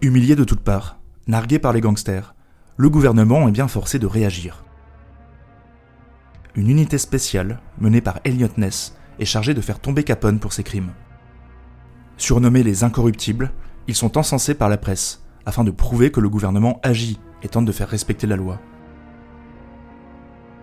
Humilié 0.00 0.36
de 0.36 0.44
toutes 0.44 0.60
parts, 0.60 0.98
nargué 1.26 1.58
par 1.58 1.72
les 1.72 1.80
gangsters, 1.80 2.34
le 2.76 2.88
gouvernement 2.88 3.48
est 3.48 3.52
bien 3.52 3.68
forcé 3.68 3.98
de 3.98 4.06
réagir. 4.06 4.64
Une 6.58 6.70
unité 6.70 6.98
spéciale, 6.98 7.60
menée 7.78 8.00
par 8.00 8.18
Elliot 8.24 8.48
Ness, 8.56 8.96
est 9.20 9.24
chargée 9.24 9.54
de 9.54 9.60
faire 9.60 9.78
tomber 9.78 10.02
Capone 10.02 10.40
pour 10.40 10.52
ses 10.52 10.64
crimes. 10.64 10.90
Surnommés 12.16 12.64
les 12.64 12.82
incorruptibles, 12.82 13.52
ils 13.86 13.94
sont 13.94 14.18
encensés 14.18 14.54
par 14.54 14.68
la 14.68 14.76
presse, 14.76 15.22
afin 15.46 15.62
de 15.62 15.70
prouver 15.70 16.10
que 16.10 16.18
le 16.18 16.28
gouvernement 16.28 16.80
agit 16.82 17.20
et 17.44 17.48
tente 17.48 17.64
de 17.64 17.70
faire 17.70 17.88
respecter 17.88 18.26
la 18.26 18.34
loi. 18.34 18.60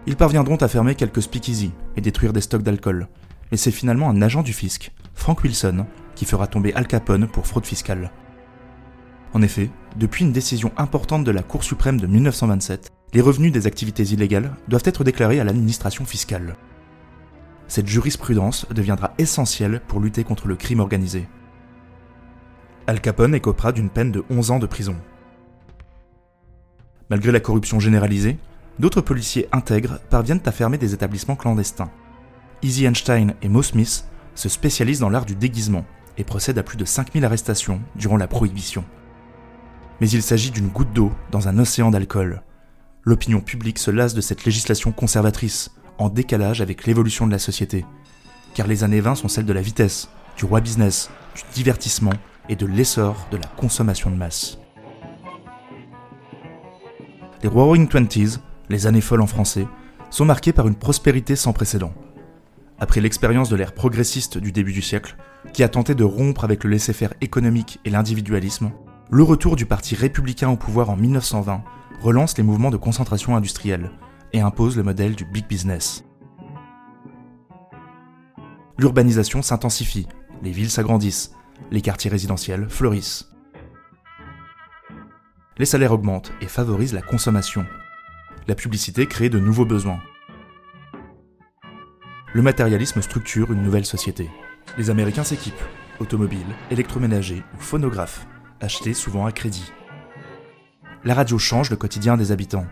Ils 0.05 0.17
parviendront 0.17 0.57
à 0.57 0.67
fermer 0.67 0.95
quelques 0.95 1.21
speakeasy 1.21 1.71
et 1.95 2.01
détruire 2.01 2.33
des 2.33 2.41
stocks 2.41 2.61
d'alcool, 2.61 3.07
mais 3.49 3.57
c'est 3.57 3.71
finalement 3.71 4.09
un 4.09 4.21
agent 4.21 4.43
du 4.43 4.51
fisc, 4.51 4.91
Frank 5.13 5.41
Wilson, 5.45 5.85
qui 6.13 6.25
fera 6.25 6.47
tomber 6.47 6.73
Al 6.73 6.87
Capone 6.87 7.29
pour 7.29 7.47
fraude 7.47 7.65
fiscale. 7.65 8.11
En 9.31 9.41
effet, 9.41 9.69
depuis 9.95 10.25
une 10.25 10.33
décision 10.33 10.73
importante 10.75 11.23
de 11.23 11.31
la 11.31 11.41
Cour 11.41 11.63
suprême 11.63 12.01
de 12.01 12.07
1927, 12.07 12.91
les 13.15 13.21
revenus 13.21 13.53
des 13.53 13.65
activités 13.65 14.03
illégales 14.03 14.53
doivent 14.67 14.83
être 14.83 15.05
déclarés 15.05 15.39
à 15.39 15.45
l'administration 15.45 16.03
fiscale. 16.03 16.57
Cette 17.69 17.87
jurisprudence 17.87 18.67
deviendra 18.71 19.13
essentielle 19.17 19.81
pour 19.87 20.01
lutter 20.01 20.25
contre 20.25 20.49
le 20.49 20.57
crime 20.57 20.81
organisé. 20.81 21.25
Al 22.87 22.99
Capone 22.99 23.33
écopera 23.33 23.71
d'une 23.71 23.89
peine 23.89 24.11
de 24.11 24.25
11 24.29 24.51
ans 24.51 24.59
de 24.59 24.65
prison. 24.65 24.97
Malgré 27.09 27.31
la 27.31 27.39
corruption 27.39 27.79
généralisée, 27.79 28.37
d'autres 28.79 28.99
policiers 28.99 29.47
intègres 29.53 29.99
parviennent 30.09 30.43
à 30.45 30.51
fermer 30.51 30.77
des 30.77 30.93
établissements 30.93 31.37
clandestins. 31.37 31.91
Easy 32.63 32.83
Einstein 32.83 33.33
et 33.41 33.47
Mo 33.47 33.63
Smith 33.63 34.03
se 34.35 34.49
spécialisent 34.49 34.99
dans 34.99 35.09
l'art 35.09 35.25
du 35.25 35.35
déguisement 35.35 35.85
et 36.17 36.25
procèdent 36.25 36.59
à 36.59 36.63
plus 36.63 36.77
de 36.77 36.83
5000 36.83 37.23
arrestations 37.23 37.79
durant 37.95 38.17
la 38.17 38.27
Prohibition. 38.27 38.83
Mais 40.01 40.09
il 40.09 40.21
s'agit 40.21 40.51
d'une 40.51 40.67
goutte 40.67 40.91
d'eau 40.91 41.13
dans 41.31 41.47
un 41.47 41.57
océan 41.59 41.91
d'alcool. 41.91 42.41
L'opinion 43.07 43.39
publique 43.39 43.77
se 43.77 43.91
lasse 43.91 44.15
de 44.15 44.21
cette 44.21 44.45
législation 44.45 44.91
conservatrice, 44.91 45.69
en 45.99 46.09
décalage 46.09 46.61
avec 46.61 46.87
l'évolution 46.87 47.27
de 47.27 47.31
la 47.31 47.37
société. 47.37 47.85
Car 48.55 48.65
les 48.65 48.83
années 48.83 48.99
20 48.99 49.13
sont 49.13 49.27
celles 49.27 49.45
de 49.45 49.53
la 49.53 49.61
vitesse, 49.61 50.09
du 50.37 50.45
roi 50.45 50.59
business, 50.59 51.11
du 51.35 51.43
divertissement 51.53 52.13
et 52.49 52.55
de 52.55 52.65
l'essor 52.65 53.27
de 53.29 53.37
la 53.37 53.45
consommation 53.57 54.09
de 54.09 54.15
masse. 54.15 54.57
Les 57.43 57.47
Roaring 57.49 57.87
Twenties, 57.87 58.39
les 58.69 58.87
années 58.87 59.01
folles 59.01 59.21
en 59.21 59.27
français, 59.27 59.67
sont 60.09 60.25
marquées 60.25 60.53
par 60.53 60.67
une 60.67 60.73
prospérité 60.73 61.35
sans 61.35 61.53
précédent. 61.53 61.93
Après 62.79 63.01
l'expérience 63.01 63.49
de 63.49 63.55
l'ère 63.55 63.73
progressiste 63.73 64.39
du 64.39 64.51
début 64.51 64.73
du 64.73 64.81
siècle, 64.81 65.15
qui 65.53 65.61
a 65.61 65.69
tenté 65.69 65.93
de 65.93 66.03
rompre 66.03 66.43
avec 66.43 66.63
le 66.63 66.71
laisser-faire 66.71 67.13
économique 67.21 67.79
et 67.85 67.91
l'individualisme, 67.91 68.71
le 69.11 69.21
retour 69.21 69.55
du 69.55 69.67
parti 69.67 69.93
républicain 69.93 70.49
au 70.49 70.57
pouvoir 70.57 70.89
en 70.89 70.97
1920 70.97 71.63
relance 72.01 72.37
les 72.37 72.43
mouvements 72.43 72.71
de 72.71 72.77
concentration 72.77 73.35
industrielle 73.35 73.91
et 74.33 74.41
impose 74.41 74.77
le 74.77 74.83
modèle 74.83 75.15
du 75.15 75.25
big 75.25 75.47
business. 75.47 76.05
l'urbanisation 78.77 79.41
s'intensifie, 79.41 80.07
les 80.41 80.51
villes 80.51 80.69
s'agrandissent, 80.69 81.31
les 81.71 81.81
quartiers 81.81 82.11
résidentiels 82.11 82.69
fleurissent. 82.69 83.31
Les 85.57 85.65
salaires 85.65 85.93
augmentent 85.93 86.33
et 86.41 86.47
favorisent 86.47 86.93
la 86.93 87.01
consommation. 87.01 87.65
La 88.47 88.55
publicité 88.55 89.07
crée 89.07 89.29
de 89.29 89.39
nouveaux 89.39 89.65
besoins. 89.65 90.01
Le 92.33 92.41
matérialisme 92.41 93.01
structure 93.01 93.51
une 93.53 93.63
nouvelle 93.63 93.85
société. 93.85 94.29
Les 94.77 94.89
Américains 94.89 95.23
s'équipent, 95.23 95.53
automobiles, 95.99 96.55
électroménagers 96.69 97.43
ou 97.55 97.61
phonographes, 97.61 98.27
achetés 98.59 98.93
souvent 98.93 99.25
à 99.25 99.31
crédit. 99.31 99.71
La 101.05 101.13
radio 101.13 101.37
change 101.37 101.69
le 101.69 101.75
quotidien 101.75 102.17
des 102.17 102.31
habitants. 102.31 102.65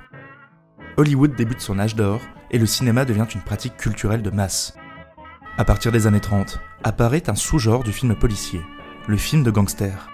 Hollywood 0.97 1.35
débute 1.35 1.61
son 1.61 1.77
âge 1.77 1.95
d'or 1.95 2.19
et 2.49 2.57
le 2.57 2.65
cinéma 2.65 3.05
devient 3.05 3.27
une 3.31 3.43
pratique 3.43 3.77
culturelle 3.77 4.23
de 4.23 4.31
masse. 4.31 4.73
À 5.59 5.65
partir 5.65 5.91
des 5.91 6.07
années 6.07 6.19
30, 6.19 6.59
apparaît 6.83 7.29
un 7.29 7.35
sous-genre 7.35 7.83
du 7.83 7.91
film 7.91 8.15
policier, 8.15 8.61
le 9.07 9.17
film 9.17 9.43
de 9.43 9.51
gangster. 9.51 10.09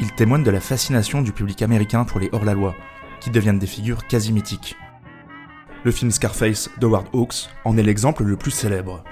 Il 0.00 0.12
témoigne 0.12 0.42
de 0.42 0.50
la 0.50 0.58
fascination 0.58 1.22
du 1.22 1.30
public 1.30 1.62
américain 1.62 2.02
pour 2.02 2.18
les 2.18 2.30
hors-la-loi, 2.32 2.74
qui 3.20 3.30
deviennent 3.30 3.60
des 3.60 3.68
figures 3.68 4.08
quasi 4.08 4.32
mythiques. 4.32 4.74
Le 5.84 5.92
film 5.92 6.10
Scarface 6.10 6.68
d'Howard 6.80 7.06
Hawks 7.12 7.48
en 7.64 7.76
est 7.76 7.84
l'exemple 7.84 8.24
le 8.24 8.36
plus 8.36 8.50
célèbre. 8.50 9.04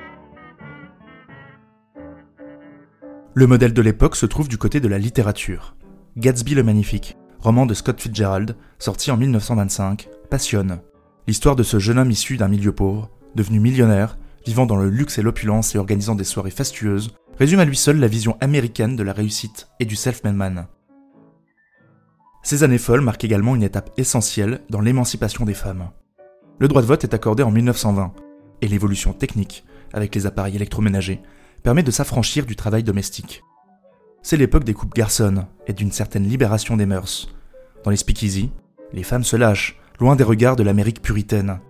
Le 3.34 3.46
modèle 3.46 3.74
de 3.74 3.82
l'époque 3.82 4.16
se 4.16 4.26
trouve 4.26 4.48
du 4.48 4.58
côté 4.58 4.80
de 4.80 4.88
la 4.88 4.98
littérature. 4.98 5.76
Gatsby 6.16 6.56
le 6.56 6.64
Magnifique, 6.64 7.16
roman 7.38 7.66
de 7.66 7.74
Scott 7.74 8.00
Fitzgerald, 8.00 8.56
sorti 8.78 9.10
en 9.10 9.16
1925, 9.16 10.08
passionne. 10.30 10.80
L'histoire 11.26 11.56
de 11.56 11.62
ce 11.62 11.78
jeune 11.78 11.98
homme 11.98 12.10
issu 12.10 12.36
d'un 12.36 12.48
milieu 12.48 12.72
pauvre, 12.72 13.10
devenu 13.34 13.60
millionnaire, 13.60 14.18
vivant 14.46 14.66
dans 14.66 14.76
le 14.76 14.88
luxe 14.88 15.18
et 15.18 15.22
l'opulence 15.22 15.74
et 15.74 15.78
organisant 15.78 16.14
des 16.14 16.24
soirées 16.24 16.50
fastueuses, 16.50 17.10
résume 17.38 17.60
à 17.60 17.64
lui 17.64 17.76
seul 17.76 17.98
la 17.98 18.08
vision 18.08 18.36
américaine 18.40 18.96
de 18.96 19.02
la 19.02 19.12
réussite 19.12 19.68
et 19.78 19.84
du 19.84 19.94
self-made 19.94 20.34
man. 20.34 20.66
Ces 22.42 22.62
années 22.62 22.78
folles 22.78 23.02
marquent 23.02 23.24
également 23.24 23.54
une 23.54 23.62
étape 23.62 23.90
essentielle 23.98 24.62
dans 24.70 24.80
l'émancipation 24.80 25.44
des 25.44 25.54
femmes. 25.54 25.90
Le 26.58 26.66
droit 26.66 26.82
de 26.82 26.86
vote 26.86 27.04
est 27.04 27.14
accordé 27.14 27.42
en 27.42 27.50
1920, 27.50 28.12
et 28.62 28.68
l'évolution 28.68 29.12
technique, 29.12 29.64
avec 29.92 30.14
les 30.14 30.26
appareils 30.26 30.56
électroménagers, 30.56 31.20
permet 31.62 31.82
de 31.82 31.90
s'affranchir 31.90 32.46
du 32.46 32.56
travail 32.56 32.82
domestique. 32.82 33.42
C'est 34.22 34.36
l'époque 34.36 34.64
des 34.64 34.74
coupes 34.74 34.94
garçonnes 34.94 35.46
et 35.66 35.72
d'une 35.72 35.92
certaine 35.92 36.24
libération 36.26 36.76
des 36.76 36.86
mœurs. 36.86 37.28
Dans 37.84 37.90
les 37.90 37.96
speakeasy, 37.96 38.50
les 38.92 39.02
femmes 39.02 39.24
se 39.24 39.36
lâchent, 39.36 39.78
loin 40.00 40.16
des 40.16 40.24
regards 40.24 40.56
de 40.56 40.62
l'Amérique 40.62 41.02
puritaine. 41.02 41.60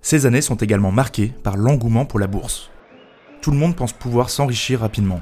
Ces 0.00 0.26
années 0.26 0.42
sont 0.42 0.56
également 0.56 0.92
marquées 0.92 1.32
par 1.42 1.56
l'engouement 1.56 2.04
pour 2.04 2.18
la 2.18 2.26
bourse. 2.26 2.70
Tout 3.42 3.50
le 3.50 3.56
monde 3.56 3.76
pense 3.76 3.92
pouvoir 3.92 4.30
s'enrichir 4.30 4.80
rapidement. 4.80 5.20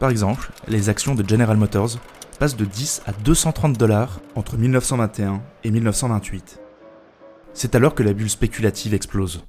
Par 0.00 0.10
exemple, 0.10 0.50
les 0.68 0.88
actions 0.88 1.14
de 1.14 1.28
General 1.28 1.56
Motors 1.56 1.98
passent 2.38 2.56
de 2.56 2.64
10 2.64 3.02
à 3.06 3.12
230 3.12 3.76
dollars 3.76 4.20
entre 4.36 4.56
1921 4.56 5.42
et 5.64 5.70
1928. 5.70 6.60
C'est 7.52 7.74
alors 7.74 7.94
que 7.94 8.02
la 8.02 8.12
bulle 8.12 8.30
spéculative 8.30 8.94
explose. 8.94 9.44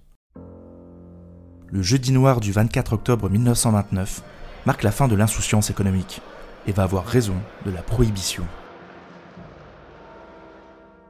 Le 1.68 1.84
jeudi 1.84 2.12
noir 2.12 2.40
du 2.40 2.52
24 2.52 2.94
octobre 2.94 3.30
1929 3.30 4.24
marque 4.70 4.84
la 4.84 4.92
fin 4.92 5.08
de 5.08 5.16
l'insouciance 5.16 5.72
économique 5.72 6.22
et 6.68 6.72
va 6.72 6.84
avoir 6.84 7.04
raison 7.04 7.34
de 7.66 7.72
la 7.72 7.82
prohibition. 7.82 8.46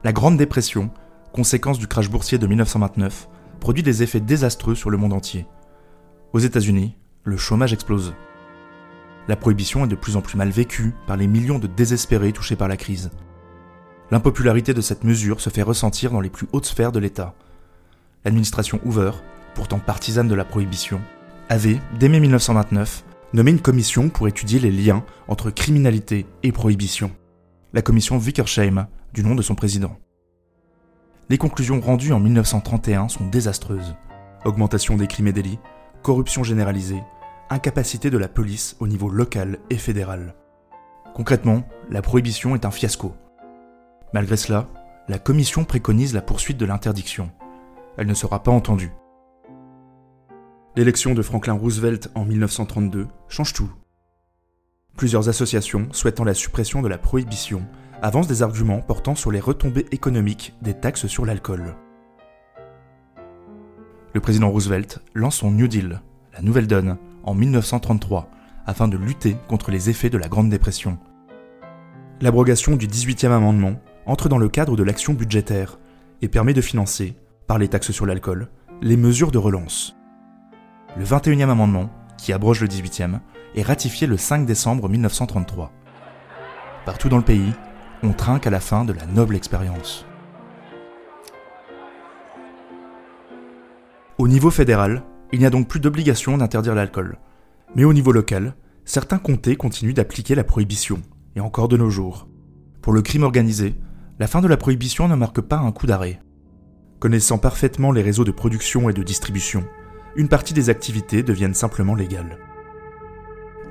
La 0.02 0.14
Grande 0.14 0.38
Dépression, 0.38 0.88
conséquence 1.34 1.78
du 1.78 1.86
crash 1.86 2.08
boursier 2.08 2.38
de 2.38 2.46
1929, 2.46 3.28
produit 3.60 3.82
des 3.82 4.02
effets 4.02 4.18
désastreux 4.18 4.74
sur 4.74 4.88
le 4.88 4.96
monde 4.96 5.12
entier. 5.12 5.46
Aux 6.32 6.38
États-Unis, 6.38 6.96
le 7.24 7.36
chômage 7.36 7.74
explose. 7.74 8.14
La 9.28 9.36
prohibition 9.36 9.84
est 9.84 9.88
de 9.88 9.94
plus 9.94 10.16
en 10.16 10.22
plus 10.22 10.38
mal 10.38 10.48
vécue 10.48 10.94
par 11.06 11.18
les 11.18 11.26
millions 11.26 11.58
de 11.58 11.66
désespérés 11.66 12.32
touchés 12.32 12.56
par 12.56 12.66
la 12.66 12.78
crise. 12.78 13.10
L'impopularité 14.10 14.72
de 14.72 14.80
cette 14.80 15.04
mesure 15.04 15.42
se 15.42 15.50
fait 15.50 15.60
ressentir 15.60 16.12
dans 16.12 16.22
les 16.22 16.30
plus 16.30 16.48
hautes 16.54 16.64
sphères 16.64 16.92
de 16.92 16.98
l'État. 16.98 17.34
L'administration 18.24 18.80
Hoover, 18.86 19.10
pourtant 19.54 19.80
partisane 19.80 20.28
de 20.28 20.34
la 20.34 20.46
prohibition, 20.46 21.02
avait, 21.50 21.78
dès 21.98 22.08
mai 22.08 22.20
1929, 22.20 23.04
nommé 23.32 23.50
une 23.50 23.60
commission 23.60 24.08
pour 24.08 24.28
étudier 24.28 24.58
les 24.58 24.72
liens 24.72 25.04
entre 25.28 25.50
criminalité 25.50 26.26
et 26.42 26.52
prohibition. 26.52 27.10
La 27.72 27.82
commission 27.82 28.18
Wickersheim, 28.18 28.88
du 29.12 29.22
nom 29.22 29.34
de 29.34 29.42
son 29.42 29.54
président. 29.54 29.96
Les 31.28 31.38
conclusions 31.38 31.80
rendues 31.80 32.12
en 32.12 32.18
1931 32.20 33.08
sont 33.08 33.28
désastreuses. 33.28 33.94
Augmentation 34.44 34.96
des 34.96 35.06
crimes 35.06 35.28
et 35.28 35.32
délits, 35.32 35.60
corruption 36.02 36.42
généralisée, 36.42 37.02
incapacité 37.50 38.10
de 38.10 38.18
la 38.18 38.28
police 38.28 38.76
au 38.80 38.88
niveau 38.88 39.08
local 39.08 39.58
et 39.70 39.76
fédéral. 39.76 40.34
Concrètement, 41.14 41.62
la 41.88 42.02
prohibition 42.02 42.54
est 42.54 42.64
un 42.64 42.70
fiasco. 42.70 43.14
Malgré 44.12 44.36
cela, 44.36 44.68
la 45.08 45.18
commission 45.18 45.64
préconise 45.64 46.14
la 46.14 46.22
poursuite 46.22 46.56
de 46.56 46.66
l'interdiction. 46.66 47.30
Elle 47.96 48.06
ne 48.06 48.14
sera 48.14 48.42
pas 48.42 48.52
entendue. 48.52 48.92
L'élection 50.76 51.14
de 51.14 51.22
Franklin 51.22 51.54
Roosevelt 51.54 52.12
en 52.14 52.24
1932 52.24 53.08
change 53.28 53.52
tout. 53.52 53.72
Plusieurs 54.96 55.28
associations 55.28 55.88
souhaitant 55.90 56.22
la 56.22 56.32
suppression 56.32 56.80
de 56.80 56.86
la 56.86 56.96
prohibition 56.96 57.66
avancent 58.02 58.28
des 58.28 58.44
arguments 58.44 58.80
portant 58.80 59.16
sur 59.16 59.32
les 59.32 59.40
retombées 59.40 59.86
économiques 59.90 60.54
des 60.62 60.74
taxes 60.74 61.08
sur 61.08 61.26
l'alcool. 61.26 61.74
Le 64.14 64.20
président 64.20 64.48
Roosevelt 64.48 65.00
lance 65.12 65.38
son 65.38 65.50
New 65.50 65.66
Deal, 65.66 66.02
la 66.32 66.40
nouvelle 66.40 66.68
donne, 66.68 66.98
en 67.24 67.34
1933, 67.34 68.30
afin 68.64 68.86
de 68.86 68.96
lutter 68.96 69.36
contre 69.48 69.72
les 69.72 69.90
effets 69.90 70.10
de 70.10 70.18
la 70.18 70.28
Grande 70.28 70.50
Dépression. 70.50 70.98
L'abrogation 72.20 72.76
du 72.76 72.86
18e 72.86 73.32
amendement 73.32 73.80
entre 74.06 74.28
dans 74.28 74.38
le 74.38 74.48
cadre 74.48 74.76
de 74.76 74.84
l'action 74.84 75.14
budgétaire 75.14 75.80
et 76.22 76.28
permet 76.28 76.54
de 76.54 76.60
financer, 76.60 77.16
par 77.48 77.58
les 77.58 77.68
taxes 77.68 77.90
sur 77.90 78.06
l'alcool, 78.06 78.50
les 78.80 78.96
mesures 78.96 79.32
de 79.32 79.38
relance. 79.38 79.96
Le 80.96 81.04
21e 81.04 81.48
amendement, 81.48 81.88
qui 82.18 82.32
abroge 82.32 82.60
le 82.60 82.66
18e, 82.66 83.20
est 83.54 83.62
ratifié 83.62 84.08
le 84.08 84.16
5 84.16 84.44
décembre 84.44 84.88
1933. 84.88 85.72
Partout 86.84 87.08
dans 87.08 87.16
le 87.16 87.22
pays, 87.22 87.52
on 88.02 88.12
trinque 88.12 88.46
à 88.46 88.50
la 88.50 88.60
fin 88.60 88.84
de 88.84 88.92
la 88.92 89.06
noble 89.06 89.36
expérience. 89.36 90.04
Au 94.18 94.26
niveau 94.26 94.50
fédéral, 94.50 95.04
il 95.32 95.38
n'y 95.38 95.46
a 95.46 95.50
donc 95.50 95.68
plus 95.68 95.80
d'obligation 95.80 96.36
d'interdire 96.36 96.74
l'alcool. 96.74 97.18
Mais 97.76 97.84
au 97.84 97.92
niveau 97.92 98.10
local, 98.10 98.54
certains 98.84 99.18
comtés 99.18 99.54
continuent 99.54 99.94
d'appliquer 99.94 100.34
la 100.34 100.44
prohibition, 100.44 101.00
et 101.36 101.40
encore 101.40 101.68
de 101.68 101.76
nos 101.76 101.88
jours. 101.88 102.26
Pour 102.82 102.92
le 102.92 103.02
crime 103.02 103.22
organisé, 103.22 103.76
la 104.18 104.26
fin 104.26 104.40
de 104.40 104.48
la 104.48 104.56
prohibition 104.56 105.06
ne 105.06 105.14
marque 105.14 105.40
pas 105.40 105.58
un 105.58 105.70
coup 105.70 105.86
d'arrêt. 105.86 106.20
Connaissant 106.98 107.38
parfaitement 107.38 107.92
les 107.92 108.02
réseaux 108.02 108.24
de 108.24 108.32
production 108.32 108.90
et 108.90 108.92
de 108.92 109.02
distribution, 109.02 109.64
une 110.16 110.28
partie 110.28 110.54
des 110.54 110.70
activités 110.70 111.22
deviennent 111.22 111.54
simplement 111.54 111.94
légales. 111.94 112.38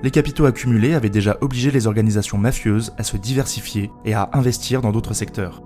Les 0.01 0.11
capitaux 0.11 0.45
accumulés 0.45 0.93
avaient 0.93 1.09
déjà 1.09 1.37
obligé 1.41 1.71
les 1.71 1.85
organisations 1.85 2.37
mafieuses 2.37 2.93
à 2.97 3.03
se 3.03 3.17
diversifier 3.17 3.91
et 4.05 4.13
à 4.13 4.29
investir 4.33 4.81
dans 4.81 4.91
d'autres 4.91 5.13
secteurs. 5.13 5.61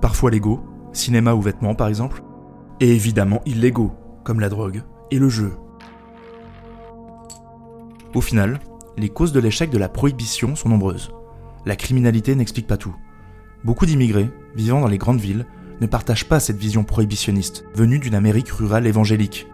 Parfois 0.00 0.30
légaux, 0.30 0.64
cinéma 0.92 1.34
ou 1.34 1.42
vêtements 1.42 1.74
par 1.74 1.88
exemple, 1.88 2.22
et 2.80 2.94
évidemment 2.94 3.42
illégaux, 3.44 3.92
comme 4.24 4.40
la 4.40 4.48
drogue 4.48 4.82
et 5.10 5.18
le 5.18 5.28
jeu. 5.28 5.52
Au 8.14 8.22
final, 8.22 8.58
les 8.96 9.10
causes 9.10 9.32
de 9.32 9.40
l'échec 9.40 9.70
de 9.70 9.78
la 9.78 9.88
prohibition 9.88 10.56
sont 10.56 10.70
nombreuses. 10.70 11.12
La 11.66 11.76
criminalité 11.76 12.34
n'explique 12.34 12.66
pas 12.66 12.78
tout. 12.78 12.94
Beaucoup 13.62 13.84
d'immigrés, 13.84 14.30
vivant 14.56 14.80
dans 14.80 14.88
les 14.88 14.98
grandes 14.98 15.20
villes, 15.20 15.46
ne 15.82 15.86
partagent 15.86 16.28
pas 16.28 16.40
cette 16.40 16.56
vision 16.56 16.84
prohibitionniste, 16.84 17.64
venue 17.74 17.98
d'une 17.98 18.14
Amérique 18.14 18.50
rurale 18.50 18.86
évangélique. 18.86 19.46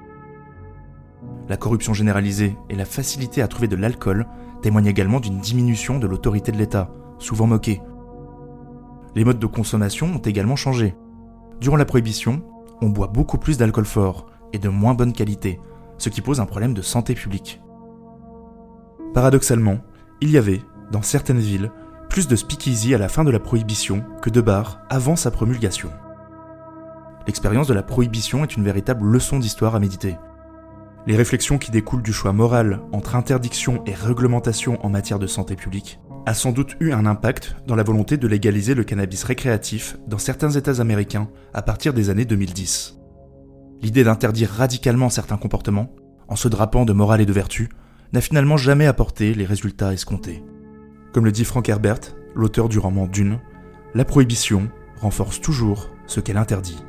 La 1.48 1.56
corruption 1.56 1.94
généralisée 1.94 2.56
et 2.68 2.74
la 2.74 2.84
facilité 2.84 3.42
à 3.42 3.48
trouver 3.48 3.68
de 3.68 3.76
l'alcool 3.76 4.26
témoignent 4.62 4.86
également 4.86 5.20
d'une 5.20 5.40
diminution 5.40 5.98
de 5.98 6.06
l'autorité 6.06 6.50
de 6.52 6.58
l'État, 6.58 6.90
souvent 7.18 7.46
moquée. 7.46 7.80
Les 9.14 9.24
modes 9.24 9.38
de 9.38 9.46
consommation 9.46 10.06
ont 10.06 10.18
également 10.18 10.56
changé. 10.56 10.96
Durant 11.60 11.76
la 11.76 11.84
prohibition, 11.84 12.42
on 12.82 12.88
boit 12.88 13.06
beaucoup 13.06 13.38
plus 13.38 13.58
d'alcool 13.58 13.86
fort, 13.86 14.26
et 14.52 14.58
de 14.58 14.68
moins 14.68 14.94
bonne 14.94 15.12
qualité, 15.12 15.60
ce 15.98 16.08
qui 16.08 16.20
pose 16.20 16.40
un 16.40 16.46
problème 16.46 16.74
de 16.74 16.82
santé 16.82 17.14
publique. 17.14 17.60
Paradoxalement, 19.14 19.78
il 20.20 20.30
y 20.30 20.38
avait, 20.38 20.62
dans 20.92 21.02
certaines 21.02 21.38
villes, 21.38 21.70
plus 22.08 22.28
de 22.28 22.36
speakeasy 22.36 22.94
à 22.94 22.98
la 22.98 23.08
fin 23.08 23.24
de 23.24 23.30
la 23.30 23.40
prohibition 23.40 24.04
que 24.22 24.30
de 24.30 24.40
bars 24.40 24.80
avant 24.88 25.16
sa 25.16 25.30
promulgation. 25.30 25.90
L'expérience 27.26 27.66
de 27.66 27.74
la 27.74 27.82
prohibition 27.82 28.44
est 28.44 28.56
une 28.56 28.64
véritable 28.64 29.04
leçon 29.04 29.38
d'histoire 29.38 29.74
à 29.74 29.80
méditer. 29.80 30.16
Les 31.06 31.16
réflexions 31.16 31.58
qui 31.58 31.70
découlent 31.70 32.02
du 32.02 32.12
choix 32.12 32.32
moral 32.32 32.80
entre 32.92 33.14
interdiction 33.14 33.84
et 33.86 33.94
réglementation 33.94 34.84
en 34.84 34.90
matière 34.90 35.20
de 35.20 35.28
santé 35.28 35.54
publique 35.54 36.00
a 36.26 36.34
sans 36.34 36.50
doute 36.50 36.76
eu 36.80 36.90
un 36.90 37.06
impact 37.06 37.54
dans 37.68 37.76
la 37.76 37.84
volonté 37.84 38.16
de 38.16 38.26
légaliser 38.26 38.74
le 38.74 38.82
cannabis 38.82 39.22
récréatif 39.22 39.96
dans 40.08 40.18
certains 40.18 40.50
États 40.50 40.80
américains 40.80 41.28
à 41.54 41.62
partir 41.62 41.94
des 41.94 42.10
années 42.10 42.24
2010. 42.24 42.98
L'idée 43.82 44.02
d'interdire 44.02 44.50
radicalement 44.50 45.08
certains 45.08 45.36
comportements, 45.36 45.94
en 46.26 46.34
se 46.34 46.48
drapant 46.48 46.84
de 46.84 46.92
morale 46.92 47.20
et 47.20 47.26
de 47.26 47.32
vertu, 47.32 47.68
n'a 48.12 48.20
finalement 48.20 48.56
jamais 48.56 48.86
apporté 48.86 49.32
les 49.34 49.44
résultats 49.44 49.92
escomptés. 49.92 50.42
Comme 51.12 51.24
le 51.24 51.30
dit 51.30 51.44
Frank 51.44 51.68
Herbert, 51.68 52.00
l'auteur 52.34 52.68
du 52.68 52.80
roman 52.80 53.06
Dune, 53.06 53.38
la 53.94 54.04
prohibition 54.04 54.68
renforce 55.00 55.40
toujours 55.40 55.90
ce 56.06 56.18
qu'elle 56.18 56.36
interdit. 56.36 56.82